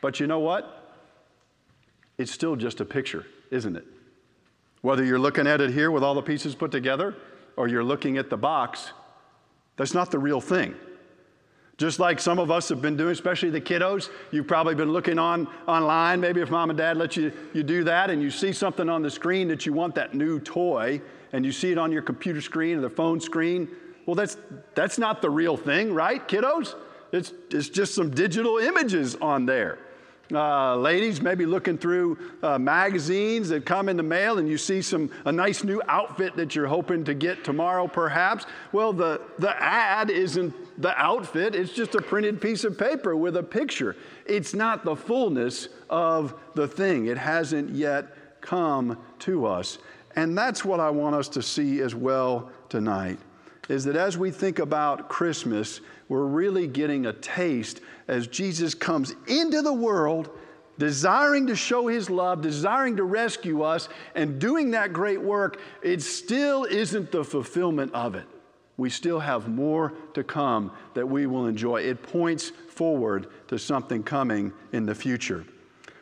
But 0.00 0.20
you 0.20 0.26
know 0.26 0.38
what? 0.38 0.94
It's 2.18 2.32
still 2.32 2.56
just 2.56 2.80
a 2.80 2.84
picture, 2.84 3.26
isn't 3.50 3.76
it? 3.76 3.84
Whether 4.80 5.04
you're 5.04 5.18
looking 5.18 5.46
at 5.46 5.60
it 5.60 5.70
here 5.70 5.90
with 5.90 6.02
all 6.02 6.14
the 6.14 6.22
pieces 6.22 6.54
put 6.54 6.70
together 6.70 7.14
or 7.56 7.68
you're 7.68 7.84
looking 7.84 8.18
at 8.18 8.30
the 8.30 8.36
box, 8.36 8.92
that's 9.76 9.94
not 9.94 10.10
the 10.10 10.18
real 10.18 10.40
thing. 10.40 10.74
Just 11.78 11.98
like 11.98 12.20
some 12.20 12.38
of 12.38 12.50
us 12.50 12.70
have 12.70 12.80
been 12.80 12.96
doing, 12.96 13.12
especially 13.12 13.50
the 13.50 13.60
kiddos, 13.60 14.08
you've 14.30 14.46
probably 14.46 14.74
been 14.74 14.92
looking 14.92 15.18
on 15.18 15.46
online. 15.68 16.20
Maybe 16.20 16.40
if 16.40 16.50
mom 16.50 16.70
and 16.70 16.78
dad 16.78 16.96
let 16.96 17.16
you, 17.16 17.32
you 17.52 17.62
do 17.62 17.84
that 17.84 18.08
and 18.08 18.22
you 18.22 18.30
see 18.30 18.52
something 18.52 18.88
on 18.88 19.02
the 19.02 19.10
screen 19.10 19.48
that 19.48 19.66
you 19.66 19.74
want 19.74 19.94
that 19.96 20.14
new 20.14 20.40
toy, 20.40 21.02
and 21.32 21.44
you 21.44 21.52
see 21.52 21.72
it 21.72 21.78
on 21.78 21.92
your 21.92 22.02
computer 22.02 22.40
screen 22.40 22.78
or 22.78 22.80
the 22.80 22.88
phone 22.88 23.20
screen, 23.20 23.68
well, 24.06 24.14
that's, 24.14 24.38
that's 24.74 24.98
not 24.98 25.20
the 25.20 25.28
real 25.28 25.56
thing, 25.56 25.92
right, 25.92 26.26
kiddos? 26.26 26.74
It's, 27.12 27.32
it's 27.50 27.68
just 27.68 27.94
some 27.94 28.10
digital 28.10 28.58
images 28.58 29.16
on 29.16 29.44
there. 29.44 29.78
Uh, 30.32 30.74
ladies, 30.76 31.22
maybe 31.22 31.46
looking 31.46 31.78
through 31.78 32.18
uh, 32.42 32.58
magazines 32.58 33.48
that 33.48 33.64
come 33.64 33.88
in 33.88 33.96
the 33.96 34.02
mail 34.02 34.38
and 34.38 34.48
you 34.48 34.58
see 34.58 34.82
some 34.82 35.08
a 35.24 35.30
nice 35.30 35.62
new 35.62 35.80
outfit 35.86 36.34
that 36.36 36.54
you're 36.54 36.66
hoping 36.66 37.04
to 37.04 37.14
get 37.14 37.44
tomorrow, 37.44 37.86
perhaps. 37.86 38.44
Well, 38.72 38.92
the, 38.92 39.20
the 39.38 39.50
ad 39.62 40.10
isn't 40.10 40.52
the 40.82 40.98
outfit, 41.00 41.54
it's 41.54 41.72
just 41.72 41.94
a 41.94 42.02
printed 42.02 42.40
piece 42.40 42.64
of 42.64 42.76
paper 42.76 43.16
with 43.16 43.36
a 43.36 43.42
picture. 43.42 43.96
It's 44.26 44.52
not 44.52 44.84
the 44.84 44.96
fullness 44.96 45.68
of 45.88 46.34
the 46.54 46.66
thing, 46.66 47.06
it 47.06 47.18
hasn't 47.18 47.70
yet 47.70 48.40
come 48.40 48.98
to 49.20 49.46
us. 49.46 49.78
And 50.16 50.36
that's 50.36 50.64
what 50.64 50.80
I 50.80 50.90
want 50.90 51.14
us 51.14 51.28
to 51.30 51.42
see 51.42 51.80
as 51.82 51.94
well 51.94 52.50
tonight 52.68 53.18
is 53.68 53.84
that 53.84 53.96
as 53.96 54.16
we 54.16 54.30
think 54.30 54.58
about 54.58 55.08
Christmas, 55.08 55.80
we're 56.08 56.26
really 56.26 56.66
getting 56.66 57.06
a 57.06 57.12
taste 57.12 57.80
as 58.08 58.26
Jesus 58.26 58.74
comes 58.74 59.14
into 59.26 59.62
the 59.62 59.72
world, 59.72 60.30
desiring 60.78 61.46
to 61.48 61.56
show 61.56 61.86
his 61.88 62.08
love, 62.08 62.42
desiring 62.42 62.96
to 62.96 63.04
rescue 63.04 63.62
us, 63.62 63.88
and 64.14 64.38
doing 64.38 64.70
that 64.72 64.92
great 64.92 65.20
work. 65.20 65.60
It 65.82 66.02
still 66.02 66.64
isn't 66.64 67.10
the 67.10 67.24
fulfillment 67.24 67.92
of 67.92 68.14
it. 68.14 68.26
We 68.76 68.90
still 68.90 69.20
have 69.20 69.48
more 69.48 69.94
to 70.14 70.22
come 70.22 70.70
that 70.94 71.08
we 71.08 71.26
will 71.26 71.46
enjoy. 71.46 71.80
It 71.80 72.02
points 72.02 72.50
forward 72.68 73.28
to 73.48 73.58
something 73.58 74.02
coming 74.02 74.52
in 74.72 74.84
the 74.84 74.94
future. 74.94 75.46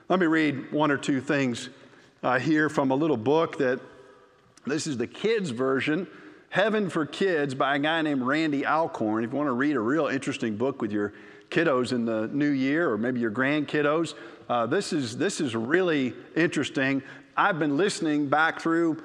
Let 0.09 0.19
me 0.19 0.27
read 0.27 0.73
one 0.73 0.91
or 0.91 0.97
two 0.97 1.21
things 1.21 1.71
uh, 2.23 2.39
here 2.39 2.69
from 2.69 2.91
a 2.91 2.95
little 2.95 3.17
book 3.17 3.59
that 3.59 3.81
this 4.67 4.87
is 4.87 4.97
the 4.97 5.07
kids' 5.07 5.51
version 5.51 6.09
Heaven 6.55 6.89
for 6.89 7.05
Kids 7.05 7.53
by 7.53 7.75
a 7.75 7.79
guy 7.81 8.01
named 8.03 8.23
Randy 8.23 8.65
Alcorn. 8.65 9.25
If 9.25 9.33
you 9.33 9.37
want 9.37 9.49
to 9.49 9.55
read 9.55 9.75
a 9.75 9.81
real 9.81 10.07
interesting 10.07 10.57
book 10.57 10.81
with 10.81 10.93
your 10.93 11.13
kiddos 11.51 11.91
in 11.91 12.05
the 12.05 12.29
new 12.29 12.51
year 12.51 12.89
or 12.89 12.97
maybe 12.97 13.19
your 13.19 13.33
grandkiddos, 13.33 14.15
uh, 14.49 14.65
this, 14.65 14.93
is, 14.93 15.17
this 15.17 15.41
is 15.41 15.57
really 15.57 16.15
interesting. 16.37 17.03
I've 17.37 17.59
been 17.59 17.77
listening 17.77 18.29
back 18.29 18.61
through, 18.61 19.03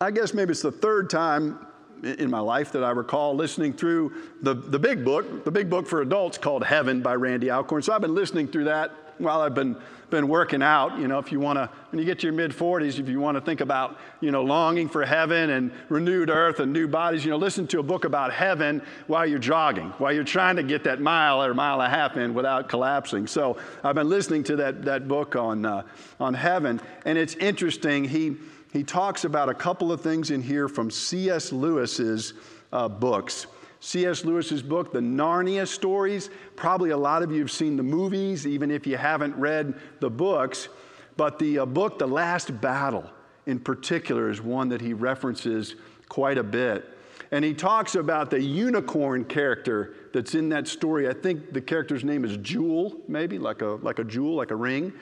I 0.00 0.12
guess 0.12 0.32
maybe 0.32 0.52
it's 0.52 0.62
the 0.62 0.70
third 0.70 1.10
time 1.10 1.66
in 2.02 2.30
my 2.30 2.40
life 2.40 2.72
that 2.72 2.84
I 2.84 2.90
recall 2.90 3.34
listening 3.34 3.72
through 3.72 4.12
the, 4.42 4.54
the 4.54 4.78
big 4.78 5.04
book, 5.04 5.44
the 5.44 5.50
big 5.50 5.68
book 5.68 5.86
for 5.86 6.02
adults 6.02 6.38
called 6.38 6.64
Heaven 6.64 7.02
by 7.02 7.14
Randy 7.14 7.50
Alcorn. 7.50 7.82
So 7.82 7.92
I've 7.92 8.00
been 8.00 8.14
listening 8.14 8.48
through 8.48 8.64
that 8.64 8.92
while 9.18 9.40
I've 9.40 9.54
been 9.54 9.76
been 10.10 10.28
working 10.28 10.62
out, 10.62 10.98
you 10.98 11.06
know, 11.06 11.18
if 11.18 11.30
you 11.30 11.38
want 11.38 11.58
to, 11.58 11.68
when 11.90 11.98
you 11.98 12.04
get 12.04 12.18
to 12.20 12.26
your 12.26 12.32
mid 12.32 12.50
40s, 12.50 12.98
if 12.98 13.08
you 13.08 13.20
want 13.20 13.36
to 13.36 13.40
think 13.40 13.60
about, 13.60 13.98
you 14.20 14.30
know, 14.30 14.42
longing 14.42 14.88
for 14.88 15.04
heaven 15.04 15.50
and 15.50 15.70
renewed 15.88 16.30
earth 16.30 16.60
and 16.60 16.72
new 16.72 16.88
bodies, 16.88 17.24
you 17.24 17.30
know, 17.30 17.36
listen 17.36 17.66
to 17.68 17.78
a 17.78 17.82
book 17.82 18.04
about 18.04 18.32
heaven 18.32 18.80
while 19.06 19.26
you're 19.26 19.38
jogging, 19.38 19.90
while 19.98 20.12
you're 20.12 20.24
trying 20.24 20.56
to 20.56 20.62
get 20.62 20.84
that 20.84 21.00
mile 21.00 21.42
or 21.42 21.52
mile 21.52 21.80
and 21.80 21.92
a 21.92 21.94
half 21.94 22.16
in 22.16 22.32
without 22.32 22.68
collapsing. 22.68 23.26
So 23.26 23.58
I've 23.84 23.94
been 23.94 24.08
listening 24.08 24.44
to 24.44 24.56
that, 24.56 24.82
that 24.84 25.08
book 25.08 25.36
on, 25.36 25.66
uh, 25.66 25.82
on 26.18 26.34
heaven, 26.34 26.80
and 27.04 27.18
it's 27.18 27.34
interesting. 27.34 28.04
He, 28.04 28.36
he 28.72 28.82
talks 28.82 29.24
about 29.24 29.48
a 29.48 29.54
couple 29.54 29.90
of 29.90 30.00
things 30.00 30.30
in 30.30 30.42
here 30.42 30.68
from 30.68 30.90
C.S. 30.90 31.52
Lewis's 31.52 32.34
uh, 32.72 32.88
books. 32.88 33.46
C.S. 33.80 34.24
Lewis's 34.24 34.62
book, 34.62 34.92
The 34.92 35.00
Narnia 35.00 35.66
Stories. 35.66 36.30
Probably 36.56 36.90
a 36.90 36.96
lot 36.96 37.22
of 37.22 37.30
you 37.30 37.40
have 37.40 37.50
seen 37.50 37.76
the 37.76 37.82
movies, 37.82 38.46
even 38.46 38.70
if 38.70 38.86
you 38.86 38.96
haven't 38.96 39.36
read 39.36 39.74
the 40.00 40.10
books. 40.10 40.68
But 41.16 41.38
the 41.38 41.60
uh, 41.60 41.66
book, 41.66 41.98
The 41.98 42.06
Last 42.06 42.60
Battle, 42.60 43.08
in 43.46 43.58
particular, 43.58 44.30
is 44.30 44.42
one 44.42 44.68
that 44.70 44.80
he 44.80 44.92
references 44.92 45.76
quite 46.08 46.38
a 46.38 46.42
bit. 46.42 46.96
And 47.30 47.44
he 47.44 47.54
talks 47.54 47.94
about 47.94 48.30
the 48.30 48.40
unicorn 48.40 49.24
character 49.24 49.94
that's 50.12 50.34
in 50.34 50.48
that 50.50 50.66
story. 50.66 51.08
I 51.08 51.12
think 51.12 51.52
the 51.52 51.60
character's 51.60 52.02
name 52.02 52.24
is 52.24 52.36
Jewel, 52.38 52.96
maybe, 53.06 53.38
like 53.38 53.62
a, 53.62 53.66
like 53.66 53.98
a 53.98 54.04
jewel, 54.04 54.34
like 54.34 54.50
a 54.50 54.56
ring, 54.56 54.92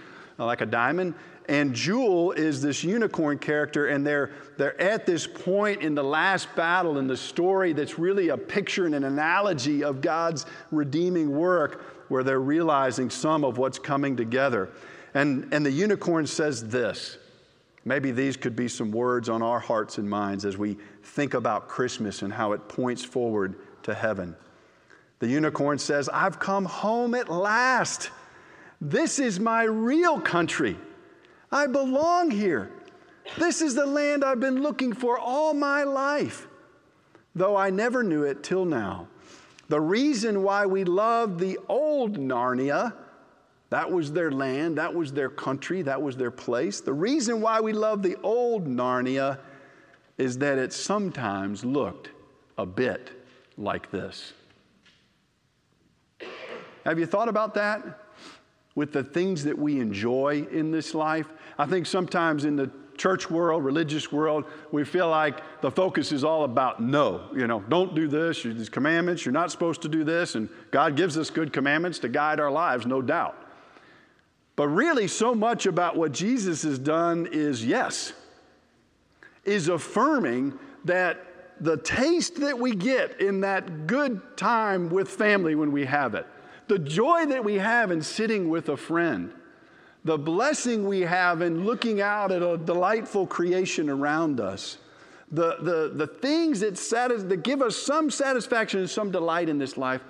like 0.44 0.60
a 0.60 0.66
diamond. 0.66 1.14
And 1.48 1.74
Jewel 1.74 2.32
is 2.32 2.60
this 2.60 2.82
unicorn 2.82 3.38
character, 3.38 3.86
and 3.86 4.04
they're, 4.04 4.32
they're 4.56 4.80
at 4.80 5.06
this 5.06 5.26
point 5.26 5.80
in 5.80 5.94
the 5.94 6.02
last 6.02 6.54
battle 6.56 6.98
in 6.98 7.06
the 7.06 7.16
story 7.16 7.72
that's 7.72 7.98
really 7.98 8.30
a 8.30 8.36
picture 8.36 8.84
and 8.86 8.94
an 8.94 9.04
analogy 9.04 9.84
of 9.84 10.00
God's 10.00 10.44
redeeming 10.72 11.30
work 11.36 11.82
where 12.08 12.24
they're 12.24 12.40
realizing 12.40 13.10
some 13.10 13.44
of 13.44 13.58
what's 13.58 13.78
coming 13.78 14.16
together. 14.16 14.70
And, 15.14 15.52
and 15.52 15.64
the 15.64 15.70
unicorn 15.70 16.26
says 16.26 16.68
this. 16.68 17.18
Maybe 17.84 18.10
these 18.10 18.36
could 18.36 18.56
be 18.56 18.66
some 18.66 18.90
words 18.90 19.28
on 19.28 19.42
our 19.42 19.60
hearts 19.60 19.98
and 19.98 20.10
minds 20.10 20.44
as 20.44 20.58
we 20.58 20.76
think 21.04 21.34
about 21.34 21.68
Christmas 21.68 22.22
and 22.22 22.32
how 22.32 22.52
it 22.52 22.68
points 22.68 23.04
forward 23.04 23.54
to 23.84 23.94
heaven. 23.94 24.34
The 25.20 25.28
unicorn 25.28 25.78
says, 25.78 26.08
I've 26.08 26.40
come 26.40 26.64
home 26.64 27.14
at 27.14 27.28
last. 27.28 28.10
This 28.80 29.18
is 29.18 29.40
my 29.40 29.64
real 29.64 30.20
country. 30.20 30.76
I 31.50 31.66
belong 31.66 32.30
here. 32.30 32.70
This 33.38 33.62
is 33.62 33.74
the 33.74 33.86
land 33.86 34.24
I've 34.24 34.40
been 34.40 34.62
looking 34.62 34.92
for 34.92 35.18
all 35.18 35.54
my 35.54 35.82
life, 35.82 36.46
though 37.34 37.56
I 37.56 37.70
never 37.70 38.02
knew 38.02 38.22
it 38.24 38.42
till 38.42 38.64
now. 38.64 39.08
The 39.68 39.80
reason 39.80 40.42
why 40.42 40.66
we 40.66 40.84
love 40.84 41.38
the 41.38 41.58
old 41.68 42.18
Narnia, 42.18 42.94
that 43.70 43.90
was 43.90 44.12
their 44.12 44.30
land, 44.30 44.78
that 44.78 44.94
was 44.94 45.12
their 45.12 45.28
country, 45.28 45.82
that 45.82 46.00
was 46.00 46.16
their 46.16 46.30
place. 46.30 46.80
The 46.80 46.92
reason 46.92 47.40
why 47.40 47.60
we 47.60 47.72
love 47.72 48.02
the 48.02 48.16
old 48.22 48.66
Narnia 48.66 49.38
is 50.18 50.38
that 50.38 50.58
it 50.58 50.72
sometimes 50.72 51.64
looked 51.64 52.10
a 52.56 52.64
bit 52.64 53.10
like 53.58 53.90
this. 53.90 54.32
Have 56.84 57.00
you 57.00 57.06
thought 57.06 57.28
about 57.28 57.54
that? 57.54 58.05
With 58.76 58.92
the 58.92 59.02
things 59.02 59.42
that 59.44 59.58
we 59.58 59.80
enjoy 59.80 60.46
in 60.52 60.70
this 60.70 60.94
life? 60.94 61.26
I 61.58 61.66
think 61.66 61.86
sometimes 61.86 62.44
in 62.44 62.54
the 62.54 62.70
church 62.96 63.30
world, 63.30 63.64
religious 63.64 64.10
world, 64.10 64.44
we 64.72 64.84
feel 64.84 65.08
like 65.08 65.40
the 65.60 65.70
focus 65.70 66.12
is 66.12 66.24
all 66.24 66.44
about 66.44 66.80
no. 66.80 67.28
You 67.34 67.46
know, 67.46 67.60
don't 67.68 67.94
do 67.94 68.08
this, 68.08 68.42
these 68.42 68.68
commandments, 68.68 69.24
you're 69.24 69.32
not 69.32 69.50
supposed 69.50 69.82
to 69.82 69.88
do 69.88 70.04
this, 70.04 70.34
and 70.34 70.48
God 70.70 70.96
gives 70.96 71.18
us 71.18 71.30
good 71.30 71.52
commandments 71.52 71.98
to 72.00 72.08
guide 72.08 72.40
our 72.40 72.50
lives, 72.50 72.86
no 72.86 73.02
doubt. 73.02 73.36
But 74.56 74.68
really, 74.68 75.06
so 75.08 75.34
much 75.34 75.66
about 75.66 75.96
what 75.96 76.12
Jesus 76.12 76.62
has 76.62 76.78
done 76.78 77.28
is 77.30 77.64
yes, 77.64 78.14
is 79.44 79.68
affirming 79.68 80.58
that 80.84 81.22
the 81.60 81.76
taste 81.76 82.40
that 82.40 82.58
we 82.58 82.74
get 82.74 83.20
in 83.20 83.40
that 83.40 83.86
good 83.86 84.20
time 84.36 84.88
with 84.88 85.08
family 85.08 85.54
when 85.54 85.72
we 85.72 85.84
have 85.84 86.14
it, 86.14 86.26
the 86.68 86.78
joy 86.78 87.26
that 87.26 87.44
we 87.44 87.54
have 87.54 87.90
in 87.90 88.02
sitting 88.02 88.48
with 88.48 88.68
a 88.68 88.76
friend, 88.76 89.32
the 90.04 90.18
blessing 90.18 90.86
we 90.86 91.00
have 91.00 91.42
in 91.42 91.64
looking 91.64 92.00
out 92.00 92.32
at 92.32 92.42
a 92.42 92.56
delightful 92.56 93.26
creation 93.26 93.88
around 93.88 94.40
us, 94.40 94.78
the, 95.30 95.56
the, 95.60 95.92
the 95.94 96.06
things 96.06 96.60
that, 96.60 96.78
satis- 96.78 97.24
that 97.24 97.42
give 97.42 97.62
us 97.62 97.76
some 97.76 98.10
satisfaction 98.10 98.80
and 98.80 98.90
some 98.90 99.10
delight 99.10 99.48
in 99.48 99.58
this 99.58 99.76
life, 99.76 100.02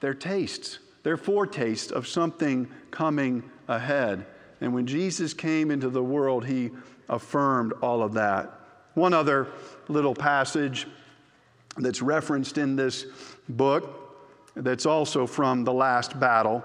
they're 0.00 0.14
tastes. 0.14 0.78
They're 1.02 1.18
foretastes 1.18 1.92
of 1.92 2.06
something 2.06 2.68
coming 2.90 3.42
ahead. 3.68 4.24
And 4.60 4.72
when 4.72 4.86
Jesus 4.86 5.34
came 5.34 5.70
into 5.70 5.90
the 5.90 6.02
world, 6.02 6.46
he 6.46 6.70
affirmed 7.08 7.74
all 7.82 8.02
of 8.02 8.14
that. 8.14 8.50
One 8.94 9.12
other 9.12 9.48
little 9.88 10.14
passage 10.14 10.86
that's 11.76 12.00
referenced 12.00 12.56
in 12.56 12.76
this 12.76 13.04
book 13.48 14.03
that's 14.56 14.86
also 14.86 15.26
from 15.26 15.64
the 15.64 15.72
last 15.72 16.18
battle 16.18 16.62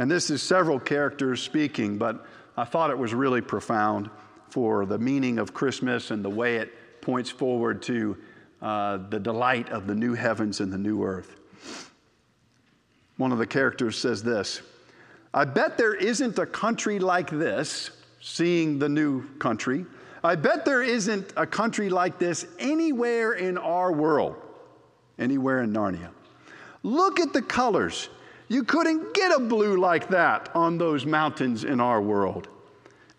and 0.00 0.10
this 0.10 0.30
is 0.30 0.42
several 0.42 0.80
characters 0.80 1.42
speaking, 1.42 1.98
but 1.98 2.24
I 2.56 2.64
thought 2.64 2.90
it 2.90 2.96
was 2.96 3.12
really 3.12 3.42
profound 3.42 4.08
for 4.48 4.86
the 4.86 4.98
meaning 4.98 5.38
of 5.38 5.52
Christmas 5.52 6.10
and 6.10 6.24
the 6.24 6.30
way 6.30 6.56
it 6.56 7.02
points 7.02 7.28
forward 7.28 7.82
to 7.82 8.16
uh, 8.62 8.98
the 9.10 9.20
delight 9.20 9.68
of 9.68 9.86
the 9.86 9.94
new 9.94 10.14
heavens 10.14 10.60
and 10.60 10.72
the 10.72 10.78
new 10.78 11.04
earth. 11.04 11.36
One 13.18 13.30
of 13.30 13.36
the 13.36 13.46
characters 13.46 13.98
says 13.98 14.22
this 14.22 14.62
I 15.34 15.44
bet 15.44 15.76
there 15.76 15.94
isn't 15.94 16.38
a 16.38 16.46
country 16.46 16.98
like 16.98 17.28
this, 17.28 17.90
seeing 18.22 18.78
the 18.78 18.88
new 18.88 19.28
country. 19.34 19.84
I 20.24 20.34
bet 20.34 20.64
there 20.64 20.82
isn't 20.82 21.34
a 21.36 21.46
country 21.46 21.90
like 21.90 22.18
this 22.18 22.46
anywhere 22.58 23.34
in 23.34 23.58
our 23.58 23.92
world, 23.92 24.36
anywhere 25.18 25.62
in 25.62 25.74
Narnia. 25.74 26.08
Look 26.82 27.20
at 27.20 27.32
the 27.32 27.42
colors. 27.42 28.08
You 28.48 28.64
couldn't 28.64 29.14
get 29.14 29.32
a 29.32 29.40
blue 29.40 29.78
like 29.78 30.08
that 30.08 30.50
on 30.54 30.78
those 30.78 31.06
mountains 31.06 31.64
in 31.64 31.80
our 31.80 32.00
world. 32.00 32.48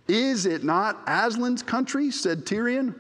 Is 0.08 0.46
it 0.46 0.64
not 0.64 1.06
Aslan's 1.06 1.64
country? 1.64 2.12
said 2.12 2.46
Tirian. 2.46 2.96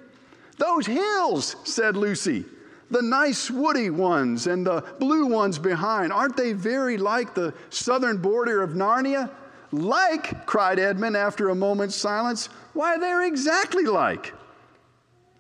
Those 0.57 0.85
hills, 0.85 1.55
said 1.63 1.97
Lucy. 1.97 2.45
The 2.89 3.01
nice 3.01 3.49
woody 3.49 3.89
ones 3.89 4.47
and 4.47 4.65
the 4.65 4.81
blue 4.99 5.25
ones 5.25 5.57
behind, 5.57 6.13
aren't 6.13 6.37
they 6.37 6.53
very 6.53 6.97
like 6.97 7.33
the 7.33 7.53
southern 7.69 8.17
border 8.17 8.61
of 8.61 8.71
Narnia? 8.71 9.29
Like, 9.71 10.45
cried 10.45 10.77
Edmund 10.77 11.15
after 11.15 11.49
a 11.49 11.55
moment's 11.55 11.95
silence. 11.95 12.47
Why, 12.73 12.97
they're 12.97 13.25
exactly 13.25 13.85
like. 13.85 14.33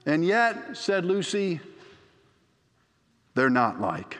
And 0.05 0.25
yet, 0.25 0.75
said 0.77 1.05
Lucy, 1.05 1.59
they're 3.35 3.49
not 3.49 3.79
like. 3.79 4.17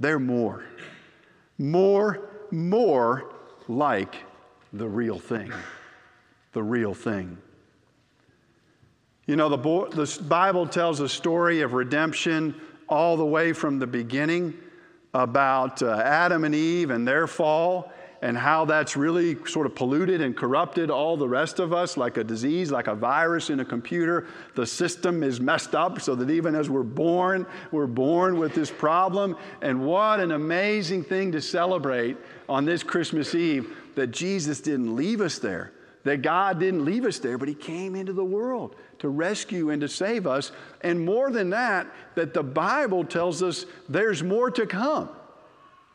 They're 0.00 0.18
more 0.18 0.64
more, 1.58 2.30
more 2.50 3.34
like 3.66 4.14
the 4.72 4.88
real 4.88 5.18
thing. 5.18 5.52
The 6.52 6.62
real 6.62 6.94
thing. 6.94 7.36
You 9.26 9.36
know, 9.36 9.48
the, 9.48 9.58
bo- 9.58 9.88
the 9.88 10.22
Bible 10.22 10.66
tells 10.66 11.00
a 11.00 11.08
story 11.08 11.60
of 11.60 11.74
redemption 11.74 12.54
all 12.88 13.16
the 13.16 13.26
way 13.26 13.52
from 13.52 13.78
the 13.78 13.86
beginning 13.86 14.54
about 15.12 15.82
uh, 15.82 16.00
Adam 16.02 16.44
and 16.44 16.54
Eve 16.54 16.90
and 16.90 17.06
their 17.06 17.26
fall 17.26 17.92
and 18.20 18.36
how 18.36 18.64
that's 18.64 18.96
really 18.96 19.36
sort 19.46 19.66
of 19.66 19.74
polluted 19.74 20.20
and 20.20 20.36
corrupted 20.36 20.90
all 20.90 21.16
the 21.16 21.28
rest 21.28 21.60
of 21.60 21.72
us 21.72 21.96
like 21.96 22.16
a 22.16 22.24
disease, 22.24 22.70
like 22.70 22.88
a 22.88 22.94
virus 22.94 23.48
in 23.48 23.60
a 23.60 23.64
computer. 23.64 24.26
The 24.56 24.66
system 24.66 25.22
is 25.22 25.40
messed 25.40 25.74
up 25.74 26.00
so 26.00 26.14
that 26.16 26.28
even 26.28 26.54
as 26.54 26.68
we're 26.68 26.82
born, 26.82 27.46
we're 27.70 27.86
born 27.86 28.36
with 28.36 28.54
this 28.54 28.70
problem. 28.70 29.36
And 29.62 29.84
what 29.84 30.18
an 30.18 30.32
amazing 30.32 31.04
thing 31.04 31.30
to 31.32 31.40
celebrate 31.40 32.16
on 32.48 32.64
this 32.64 32.82
Christmas 32.82 33.34
Eve 33.34 33.76
that 33.94 34.08
Jesus 34.08 34.60
didn't 34.60 34.96
leave 34.96 35.20
us 35.20 35.38
there, 35.38 35.72
that 36.02 36.22
God 36.22 36.58
didn't 36.58 36.84
leave 36.84 37.04
us 37.04 37.20
there, 37.20 37.38
but 37.38 37.48
He 37.48 37.54
came 37.54 37.94
into 37.94 38.12
the 38.12 38.24
world 38.24 38.74
to 38.98 39.08
rescue 39.08 39.70
and 39.70 39.80
to 39.80 39.88
save 39.88 40.26
us. 40.26 40.50
And 40.80 41.04
more 41.04 41.30
than 41.30 41.50
that, 41.50 41.86
that 42.16 42.34
the 42.34 42.42
Bible 42.42 43.04
tells 43.04 43.44
us 43.44 43.64
there's 43.88 44.24
more 44.24 44.50
to 44.50 44.66
come. 44.66 45.10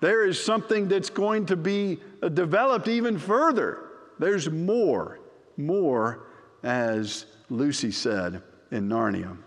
There 0.04 0.26
is 0.26 0.44
something 0.44 0.90
that's 0.90 1.10
going 1.10 1.46
to 1.46 1.56
be 1.56 1.98
developed 2.30 2.88
even 2.88 3.18
further. 3.18 3.80
There's 4.20 4.50
more, 4.50 5.20
more, 5.58 6.28
as 6.64 7.26
Lucy 7.50 7.92
said 7.92 8.42
in 8.72 8.88
Narnia. 8.88 9.38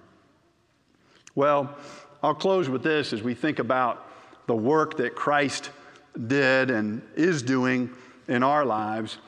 Well, 1.34 1.76
I'll 2.22 2.34
close 2.34 2.68
with 2.68 2.82
this 2.82 3.12
as 3.12 3.22
we 3.22 3.34
think 3.34 3.58
about 3.58 4.08
the 4.46 4.54
work 4.54 4.96
that 4.98 5.14
Christ 5.14 5.70
did 6.26 6.70
and 6.70 7.02
is 7.14 7.42
doing 7.42 7.90
in 8.28 8.42
our 8.42 8.64
lives. 8.64 9.18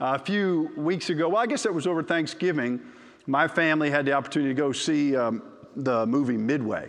A 0.00 0.18
few 0.18 0.70
weeks 0.76 1.10
ago, 1.10 1.28
well, 1.28 1.42
I 1.42 1.46
guess 1.46 1.64
it 1.64 1.72
was 1.72 1.86
over 1.86 2.02
Thanksgiving, 2.02 2.80
my 3.26 3.48
family 3.48 3.90
had 3.90 4.04
the 4.04 4.12
opportunity 4.12 4.54
to 4.54 4.58
go 4.58 4.72
see 4.72 5.16
um, 5.16 5.42
the 5.76 6.06
movie 6.06 6.36
Midway 6.36 6.88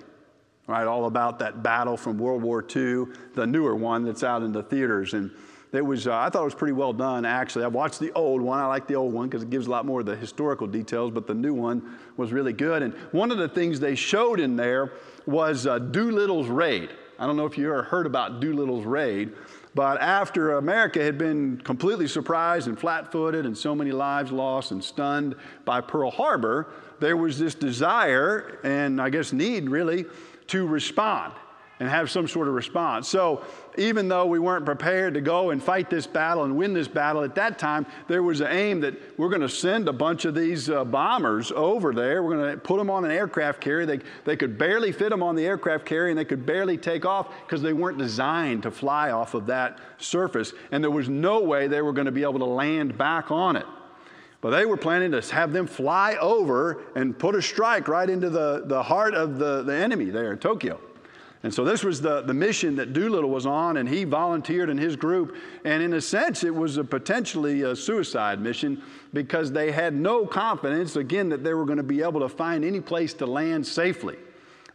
right? 0.67 0.87
All 0.87 1.05
about 1.05 1.39
that 1.39 1.63
battle 1.63 1.97
from 1.97 2.17
World 2.17 2.41
War 2.41 2.63
II, 2.63 3.05
the 3.33 3.45
newer 3.45 3.75
one 3.75 4.03
that's 4.03 4.23
out 4.23 4.41
in 4.43 4.51
the 4.51 4.63
theaters. 4.63 5.13
And 5.13 5.31
it 5.71 5.85
was, 5.85 6.07
uh, 6.07 6.15
I 6.15 6.29
thought 6.29 6.41
it 6.41 6.45
was 6.45 6.55
pretty 6.55 6.73
well 6.73 6.93
done, 6.93 7.25
actually. 7.25 7.65
I 7.65 7.67
watched 7.67 7.99
the 7.99 8.11
old 8.13 8.41
one. 8.41 8.59
I 8.59 8.65
like 8.65 8.87
the 8.87 8.95
old 8.95 9.13
one 9.13 9.27
because 9.27 9.43
it 9.43 9.49
gives 9.49 9.67
a 9.67 9.69
lot 9.69 9.85
more 9.85 9.99
of 9.99 10.05
the 10.05 10.15
historical 10.15 10.67
details, 10.67 11.11
but 11.11 11.27
the 11.27 11.33
new 11.33 11.53
one 11.53 11.97
was 12.17 12.31
really 12.31 12.53
good. 12.53 12.81
And 12.81 12.93
one 13.11 13.31
of 13.31 13.37
the 13.37 13.49
things 13.49 13.79
they 13.79 13.95
showed 13.95 14.39
in 14.39 14.55
there 14.55 14.93
was 15.25 15.67
uh, 15.67 15.79
Doolittle's 15.79 16.47
raid. 16.47 16.89
I 17.17 17.25
don't 17.25 17.37
know 17.37 17.45
if 17.45 17.57
you 17.57 17.67
ever 17.67 17.83
heard 17.83 18.05
about 18.05 18.39
Doolittle's 18.41 18.85
raid, 18.85 19.33
but 19.73 19.99
after 20.01 20.53
America 20.53 21.03
had 21.03 21.17
been 21.17 21.59
completely 21.63 22.07
surprised 22.07 22.67
and 22.67 22.79
flat 22.79 23.11
footed 23.11 23.45
and 23.45 23.57
so 23.57 23.75
many 23.75 23.91
lives 23.91 24.31
lost 24.31 24.71
and 24.71 24.83
stunned 24.83 25.35
by 25.65 25.81
Pearl 25.81 26.11
Harbor, 26.11 26.67
there 26.99 27.17
was 27.17 27.39
this 27.39 27.55
desire 27.55 28.59
and 28.63 29.01
I 29.01 29.09
guess 29.09 29.33
need 29.33 29.69
really 29.69 30.05
to 30.47 30.67
respond 30.67 31.33
and 31.79 31.89
have 31.89 32.09
some 32.09 32.27
sort 32.27 32.47
of 32.47 32.53
response. 32.53 33.07
So, 33.07 33.43
even 33.77 34.07
though 34.07 34.25
we 34.25 34.39
weren't 34.39 34.65
prepared 34.65 35.13
to 35.15 35.21
go 35.21 35.49
and 35.49 35.61
fight 35.61 35.89
this 35.89 36.07
battle 36.07 36.45
and 36.45 36.55
win 36.55 36.73
this 36.73 36.87
battle 36.87 37.23
at 37.23 37.35
that 37.35 37.59
time, 37.59 37.85
there 38.07 38.23
was 38.23 38.39
an 38.39 38.47
aim 38.47 38.79
that 38.81 38.95
we're 39.19 39.27
going 39.27 39.41
to 39.41 39.49
send 39.49 39.89
a 39.89 39.93
bunch 39.93 40.23
of 40.23 40.33
these 40.33 40.69
uh, 40.69 40.85
bombers 40.85 41.51
over 41.53 41.93
there. 41.93 42.23
We're 42.23 42.37
going 42.37 42.51
to 42.51 42.57
put 42.57 42.77
them 42.77 42.89
on 42.89 43.03
an 43.03 43.11
aircraft 43.11 43.59
carrier. 43.59 43.85
They, 43.85 43.99
they 44.23 44.37
could 44.37 44.57
barely 44.57 44.93
fit 44.93 45.09
them 45.09 45.21
on 45.21 45.35
the 45.35 45.45
aircraft 45.45 45.85
carrier 45.85 46.09
and 46.09 46.17
they 46.17 46.23
could 46.23 46.45
barely 46.45 46.77
take 46.77 47.05
off 47.05 47.27
because 47.45 47.61
they 47.61 47.73
weren't 47.73 47.97
designed 47.97 48.63
to 48.63 48.71
fly 48.71 49.11
off 49.11 49.33
of 49.33 49.47
that 49.47 49.79
surface. 49.97 50.53
And 50.71 50.81
there 50.81 50.91
was 50.91 51.09
no 51.09 51.41
way 51.41 51.67
they 51.67 51.81
were 51.81 51.93
going 51.93 52.05
to 52.05 52.13
be 52.13 52.23
able 52.23 52.39
to 52.39 52.45
land 52.45 52.97
back 52.97 53.29
on 53.29 53.57
it. 53.57 53.65
But 54.39 54.51
they 54.51 54.65
were 54.65 54.77
planning 54.77 55.11
to 55.11 55.21
have 55.33 55.51
them 55.51 55.67
fly 55.67 56.15
over 56.21 56.83
and 56.95 57.17
put 57.17 57.35
a 57.35 57.41
strike 57.41 57.87
right 57.87 58.09
into 58.09 58.29
the, 58.29 58.63
the 58.65 58.83
heart 58.83 59.15
of 59.15 59.37
the, 59.37 59.63
the 59.63 59.75
enemy 59.75 60.05
there 60.11 60.31
in 60.31 60.37
Tokyo. 60.37 60.79
And 61.45 61.53
so 61.53 61.63
this 61.63 61.83
was 61.83 62.01
the, 62.01 62.21
the 62.21 62.33
mission 62.33 62.75
that 62.77 62.91
Doolittle 62.91 63.29
was 63.29 63.45
on, 63.45 63.77
and 63.77 63.87
he 63.87 64.03
volunteered 64.03 64.67
in 64.67 64.79
his 64.79 64.95
group. 64.95 65.35
And 65.63 65.83
in 65.83 65.93
a 65.93 66.01
sense, 66.01 66.43
it 66.43 66.53
was 66.53 66.77
a 66.77 66.83
potentially 66.83 67.61
a 67.61 67.75
suicide 67.75 68.41
mission 68.41 68.81
because 69.13 69.51
they 69.51 69.71
had 69.71 69.93
no 69.93 70.25
confidence, 70.25 70.95
again, 70.95 71.29
that 71.29 71.43
they 71.43 71.53
were 71.53 71.65
going 71.65 71.77
to 71.77 71.83
be 71.83 72.01
able 72.01 72.21
to 72.21 72.29
find 72.29 72.65
any 72.65 72.81
place 72.81 73.13
to 73.13 73.27
land 73.27 73.67
safely. 73.67 74.15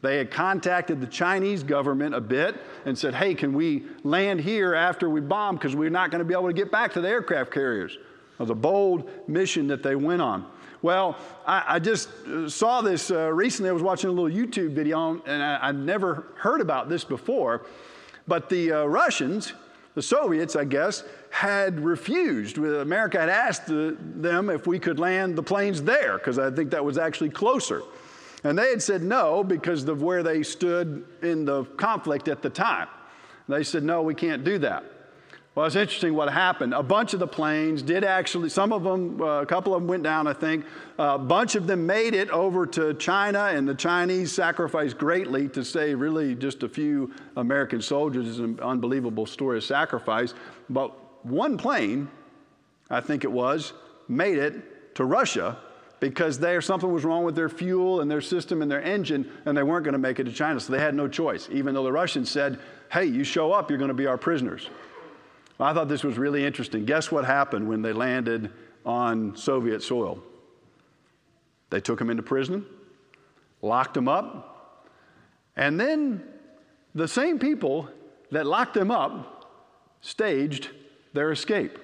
They 0.01 0.18
had 0.18 0.31
contacted 0.31 1.01
the 1.01 1.09
Chinese 1.09 1.64
government 1.64 2.14
a 2.14 2.21
bit 2.21 2.55
and 2.85 2.97
said, 2.97 3.16
hey, 3.16 3.35
can 3.35 3.53
we 3.53 3.87
land 4.05 4.40
here 4.40 4.73
after 4.77 5.11
we 5.11 5.21
bomb 5.21 5.57
because 5.57 5.75
we're 5.75 5.90
not 5.90 6.12
going 6.12 6.21
to 6.21 6.25
be 6.25 6.35
able 6.35 6.47
to 6.47 6.53
get 6.53 6.71
back 6.71 6.92
to 6.92 7.01
the 7.01 7.09
aircraft 7.09 7.51
carriers 7.51 7.99
of 8.40 8.48
the 8.48 8.55
bold 8.55 9.09
mission 9.29 9.68
that 9.68 9.85
they 9.85 9.94
went 9.94 10.20
on. 10.20 10.44
Well, 10.83 11.16
I, 11.46 11.64
I 11.74 11.79
just 11.79 12.09
uh, 12.26 12.48
saw 12.48 12.81
this 12.81 13.11
uh, 13.11 13.31
recently. 13.33 13.68
I 13.68 13.72
was 13.72 13.83
watching 13.83 14.09
a 14.09 14.12
little 14.12 14.35
YouTube 14.35 14.72
video, 14.72 15.22
and 15.26 15.42
I, 15.42 15.70
would 15.70 15.85
never 15.85 16.24
heard 16.37 16.61
about 16.61 16.88
this 16.88 17.05
before. 17.05 17.66
But 18.26 18.48
the 18.48 18.72
uh, 18.72 18.85
Russians, 18.87 19.53
the 19.94 20.03
Soviets, 20.03 20.57
I 20.57 20.64
guess, 20.64 21.05
had 21.29 21.81
refused. 21.81 22.57
America 22.57 23.20
had 23.20 23.29
asked 23.29 23.66
the, 23.66 23.96
them 24.00 24.48
if 24.48 24.66
we 24.66 24.79
could 24.79 24.98
land 24.98 25.37
the 25.37 25.42
planes 25.42 25.83
there, 25.83 26.16
because 26.16 26.38
I 26.38 26.50
think 26.50 26.70
that 26.70 26.85
was 26.85 26.96
actually 26.96 27.31
closer. 27.31 27.83
And 28.42 28.59
they 28.59 28.70
had 28.70 28.83
said 28.83 29.03
no 29.03 29.44
because 29.44 29.87
of 29.87 30.03
where 30.03 30.22
they 30.22 30.42
stood 30.42 31.05
in 31.20 31.44
the 31.44 31.64
conflict 31.76 32.26
at 32.26 32.40
the 32.40 32.48
time. 32.48 32.88
They 33.48 33.64
said, 33.64 33.83
no, 33.83 34.00
we 34.00 34.14
can't 34.14 34.44
do 34.44 34.59
that. 34.59 34.85
Well, 35.55 35.67
it's 35.67 35.75
interesting 35.75 36.15
what 36.15 36.33
happened. 36.33 36.75
A 36.75 36.83
bunch 36.83 37.13
of 37.13 37.19
the 37.19 37.27
planes 37.27 37.83
did 37.83 38.05
actually, 38.05 38.51
some 38.51 38.73
of 38.73 38.85
them, 38.85 39.21
uh, 39.21 39.43
a 39.43 39.47
couple 39.47 39.75
of 39.75 39.83
them 39.83 39.89
went 39.89 40.05
down, 40.05 40.29
I 40.29 40.33
think. 40.33 40.65
Uh, 40.97 41.15
a 41.15 41.19
bunch 41.19 41.57
of 41.57 41.67
them 41.67 41.87
made 41.87 42.15
it 42.15 42.31
over 42.31 42.67
to 42.67 42.95
China, 42.95 43.47
and 43.47 43.69
the 43.69 43.75
Chinese 43.75 44.31
sacrificed 44.31 44.97
greatly 44.97 45.49
to 45.49 45.65
save 45.65 45.99
really 45.99 46.37
just 46.37 46.63
a 46.63 46.69
few 46.69 47.13
American 47.37 47.83
soldiers. 47.83 48.29
It's 48.29 48.39
an 48.39 48.61
unbelievable 48.61 49.27
story 49.27 49.59
of 49.59 49.65
sacrifice. 49.65 50.35
But 50.69 50.93
one 51.25 51.57
plane, 51.57 52.09
I 52.89 53.01
think 53.01 53.25
it 53.25 53.33
was, 53.33 53.73
made 54.07 54.39
it 54.39 54.95
to 54.95 55.05
Russia 55.05 55.59
because 55.99 56.39
there 56.39 56.61
something 56.61 56.93
was 56.93 57.05
wrong 57.05 57.25
with 57.25 57.35
their 57.35 57.49
fuel 57.49 58.01
and 58.01 58.11
their 58.11 58.21
system 58.21 58.63
and 58.63 58.71
their 58.71 58.83
engine, 58.83 59.29
and 59.45 59.57
they 59.57 59.65
weren't 59.65 59.85
going 59.85 59.93
to 59.95 59.99
make 59.99 60.21
it 60.21 60.25
to 60.25 60.33
China. 60.33 60.61
So 60.61 60.73
they 60.73 60.79
had 60.79 60.95
no 60.95 61.09
choice, 61.09 61.49
even 61.51 61.75
though 61.75 61.83
the 61.83 61.93
Russians 61.93 62.31
said, 62.31 62.61
hey, 62.93 63.05
you 63.05 63.25
show 63.25 63.53
up, 63.53 63.69
you're 63.69 63.79
going 63.79 63.89
to 63.89 63.95
be 63.95 64.07
our 64.07 64.17
prisoners. 64.17 64.71
I 65.61 65.75
thought 65.75 65.88
this 65.88 66.05
was 66.05 66.16
really 66.18 66.44
interesting. 66.44 66.85
Guess 66.85 67.12
what 67.12 67.25
happened 67.25 67.68
when 67.68 67.83
they 67.83 67.92
landed 67.92 68.51
on 68.85 69.37
Soviet 69.37 69.83
soil? 69.83 70.23
They 71.70 71.81
took 71.81 71.99
them 71.99 72.11
into 72.11 72.23
prison, 72.23 72.64
locked 73.62 73.94
them 73.94 74.09
up, 74.09 74.87
and 75.57 75.79
then 75.79 76.23
the 76.94 77.07
same 77.07 77.38
people 77.38 77.88
that 78.31 78.46
locked 78.46 78.75
them 78.75 78.90
up 78.90 79.53
staged 80.01 80.70
their 81.12 81.31
escape. 81.31 81.79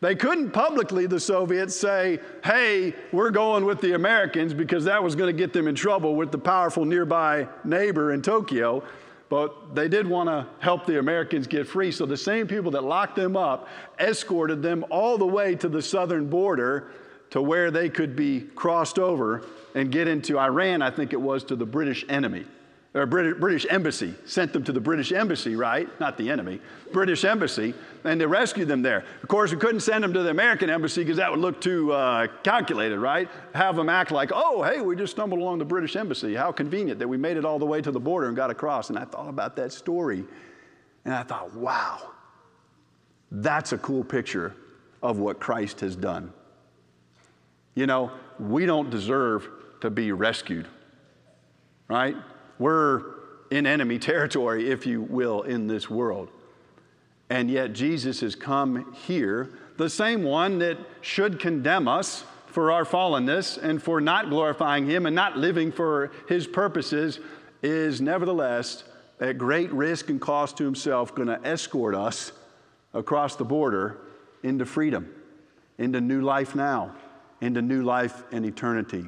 They 0.00 0.14
couldn't 0.14 0.50
publicly, 0.50 1.06
the 1.06 1.18
Soviets, 1.18 1.74
say, 1.74 2.20
hey, 2.44 2.94
we're 3.12 3.30
going 3.30 3.64
with 3.64 3.80
the 3.80 3.94
Americans 3.94 4.52
because 4.52 4.84
that 4.84 5.02
was 5.02 5.16
going 5.16 5.34
to 5.34 5.36
get 5.36 5.52
them 5.52 5.66
in 5.66 5.74
trouble 5.74 6.14
with 6.14 6.30
the 6.30 6.38
powerful 6.38 6.84
nearby 6.84 7.48
neighbor 7.64 8.12
in 8.12 8.20
Tokyo 8.20 8.82
but 9.28 9.74
they 9.74 9.88
did 9.88 10.06
want 10.06 10.28
to 10.28 10.46
help 10.60 10.86
the 10.86 10.98
Americans 10.98 11.46
get 11.46 11.66
free. 11.66 11.90
So 11.90 12.06
the 12.06 12.16
same 12.16 12.46
people 12.46 12.70
that 12.72 12.84
locked 12.84 13.16
them 13.16 13.36
up 13.36 13.68
escorted 13.98 14.62
them 14.62 14.84
all 14.90 15.18
the 15.18 15.26
way 15.26 15.54
to 15.56 15.68
the 15.68 15.82
southern 15.82 16.28
border 16.28 16.90
to 17.30 17.42
where 17.42 17.70
they 17.70 17.88
could 17.88 18.14
be 18.14 18.42
crossed 18.54 18.98
over 18.98 19.44
and 19.74 19.90
get 19.90 20.06
into 20.06 20.38
Iran, 20.38 20.80
I 20.80 20.90
think 20.90 21.12
it 21.12 21.20
was, 21.20 21.42
to 21.44 21.56
the 21.56 21.66
British 21.66 22.04
enemy 22.08 22.46
or 22.96 23.04
British, 23.04 23.66
embassy, 23.68 24.14
sent 24.24 24.54
them 24.54 24.64
to 24.64 24.72
the 24.72 24.80
British 24.80 25.12
embassy, 25.12 25.54
right? 25.54 25.88
Not 26.00 26.16
the 26.16 26.30
enemy, 26.30 26.60
British 26.94 27.26
embassy, 27.26 27.74
and 28.04 28.18
they 28.18 28.24
rescued 28.24 28.68
them 28.68 28.80
there. 28.80 29.04
Of 29.22 29.28
course, 29.28 29.52
we 29.52 29.58
couldn't 29.58 29.80
send 29.80 30.02
them 30.02 30.14
to 30.14 30.22
the 30.22 30.30
American 30.30 30.70
embassy 30.70 31.02
because 31.02 31.18
that 31.18 31.30
would 31.30 31.40
look 31.40 31.60
too 31.60 31.92
uh, 31.92 32.26
calculated, 32.42 32.98
right? 32.98 33.28
Have 33.54 33.76
them 33.76 33.90
act 33.90 34.12
like, 34.12 34.30
oh, 34.34 34.62
hey, 34.62 34.80
we 34.80 34.96
just 34.96 35.12
stumbled 35.12 35.40
along 35.40 35.58
the 35.58 35.64
British 35.66 35.94
embassy. 35.94 36.34
How 36.34 36.52
convenient 36.52 36.98
that 36.98 37.06
we 37.06 37.18
made 37.18 37.36
it 37.36 37.44
all 37.44 37.58
the 37.58 37.66
way 37.66 37.82
to 37.82 37.90
the 37.90 38.00
border 38.00 38.28
and 38.28 38.36
got 38.36 38.50
across. 38.50 38.88
And 38.88 38.98
I 38.98 39.04
thought 39.04 39.28
about 39.28 39.56
that 39.56 39.74
story, 39.74 40.24
and 41.04 41.12
I 41.12 41.22
thought, 41.22 41.52
wow, 41.52 42.12
that's 43.30 43.72
a 43.72 43.78
cool 43.78 44.04
picture 44.04 44.56
of 45.02 45.18
what 45.18 45.38
Christ 45.38 45.80
has 45.80 45.96
done. 45.96 46.32
You 47.74 47.86
know, 47.86 48.10
we 48.40 48.64
don't 48.64 48.88
deserve 48.88 49.46
to 49.82 49.90
be 49.90 50.12
rescued, 50.12 50.66
right? 51.88 52.16
We're 52.58 53.02
in 53.50 53.66
enemy 53.66 53.98
territory, 54.00 54.70
if 54.70 54.86
you 54.86 55.02
will, 55.02 55.42
in 55.42 55.66
this 55.66 55.90
world. 55.90 56.30
And 57.28 57.50
yet 57.50 57.72
Jesus 57.72 58.20
has 58.20 58.34
come 58.34 58.92
here, 58.92 59.50
the 59.76 59.90
same 59.90 60.22
one 60.22 60.60
that 60.60 60.78
should 61.00 61.40
condemn 61.40 61.88
us 61.88 62.24
for 62.46 62.70
our 62.70 62.84
fallenness 62.84 63.58
and 63.58 63.82
for 63.82 64.00
not 64.00 64.30
glorifying 64.30 64.86
Him 64.86 65.06
and 65.06 65.14
not 65.14 65.36
living 65.36 65.72
for 65.72 66.12
His 66.28 66.46
purposes, 66.46 67.18
is 67.62 68.00
nevertheless 68.00 68.84
at 69.20 69.38
great 69.38 69.72
risk 69.72 70.08
and 70.08 70.20
cost 70.20 70.56
to 70.58 70.64
Himself 70.64 71.14
going 71.14 71.28
to 71.28 71.40
escort 71.44 71.94
us 71.94 72.32
across 72.94 73.36
the 73.36 73.44
border 73.44 73.98
into 74.42 74.64
freedom, 74.64 75.12
into 75.78 76.00
new 76.00 76.22
life 76.22 76.54
now, 76.54 76.94
into 77.40 77.60
new 77.60 77.82
life 77.82 78.22
and 78.30 78.46
eternity. 78.46 79.04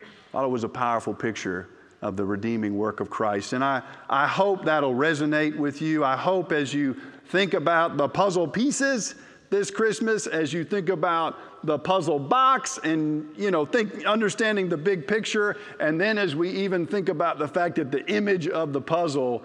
I 0.00 0.32
thought 0.32 0.44
it 0.44 0.50
was 0.50 0.64
a 0.64 0.68
powerful 0.68 1.14
picture 1.14 1.68
of 2.02 2.16
the 2.16 2.24
redeeming 2.24 2.76
work 2.76 3.00
of 3.00 3.10
Christ. 3.10 3.52
And 3.52 3.64
I, 3.64 3.82
I 4.08 4.26
hope 4.26 4.64
that'll 4.64 4.94
resonate 4.94 5.56
with 5.56 5.82
you. 5.82 6.04
I 6.04 6.16
hope 6.16 6.52
as 6.52 6.72
you 6.72 6.96
think 7.26 7.54
about 7.54 7.96
the 7.96 8.08
puzzle 8.08 8.48
pieces 8.48 9.14
this 9.50 9.70
Christmas, 9.70 10.26
as 10.26 10.52
you 10.52 10.64
think 10.64 10.88
about 10.88 11.64
the 11.64 11.78
puzzle 11.78 12.18
box 12.18 12.78
and, 12.84 13.26
you 13.36 13.50
know, 13.50 13.64
think, 13.64 14.04
understanding 14.04 14.68
the 14.68 14.76
big 14.76 15.06
picture, 15.06 15.56
and 15.80 16.00
then 16.00 16.18
as 16.18 16.36
we 16.36 16.50
even 16.50 16.86
think 16.86 17.08
about 17.08 17.38
the 17.38 17.48
fact 17.48 17.76
that 17.76 17.90
the 17.90 18.06
image 18.10 18.46
of 18.46 18.72
the 18.72 18.80
puzzle, 18.80 19.42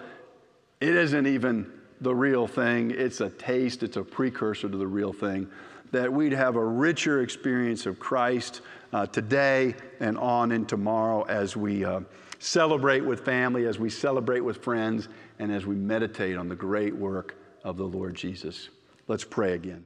it 0.80 0.94
isn't 0.94 1.26
even 1.26 1.72
the 2.00 2.14
real 2.14 2.46
thing. 2.46 2.90
It's 2.90 3.20
a 3.20 3.30
taste, 3.30 3.82
it's 3.82 3.96
a 3.96 4.04
precursor 4.04 4.68
to 4.68 4.76
the 4.76 4.86
real 4.86 5.12
thing. 5.12 5.48
That 5.90 6.12
we'd 6.12 6.32
have 6.32 6.56
a 6.56 6.64
richer 6.64 7.22
experience 7.22 7.86
of 7.86 7.98
Christ 7.98 8.60
uh, 8.92 9.06
today 9.06 9.74
and 10.00 10.18
on 10.18 10.52
and 10.52 10.68
tomorrow 10.68 11.22
as 11.22 11.56
we 11.56 11.84
uh, 11.84 12.00
celebrate 12.44 13.00
with 13.00 13.24
family, 13.24 13.66
as 13.66 13.78
we 13.78 13.88
celebrate 13.88 14.40
with 14.40 14.58
friends, 14.62 15.08
and 15.38 15.50
as 15.50 15.64
we 15.64 15.74
meditate 15.74 16.36
on 16.36 16.48
the 16.48 16.54
great 16.54 16.94
work 16.94 17.36
of 17.64 17.78
the 17.78 17.84
Lord 17.84 18.14
Jesus. 18.14 18.68
Let's 19.08 19.24
pray 19.24 19.54
again. 19.54 19.82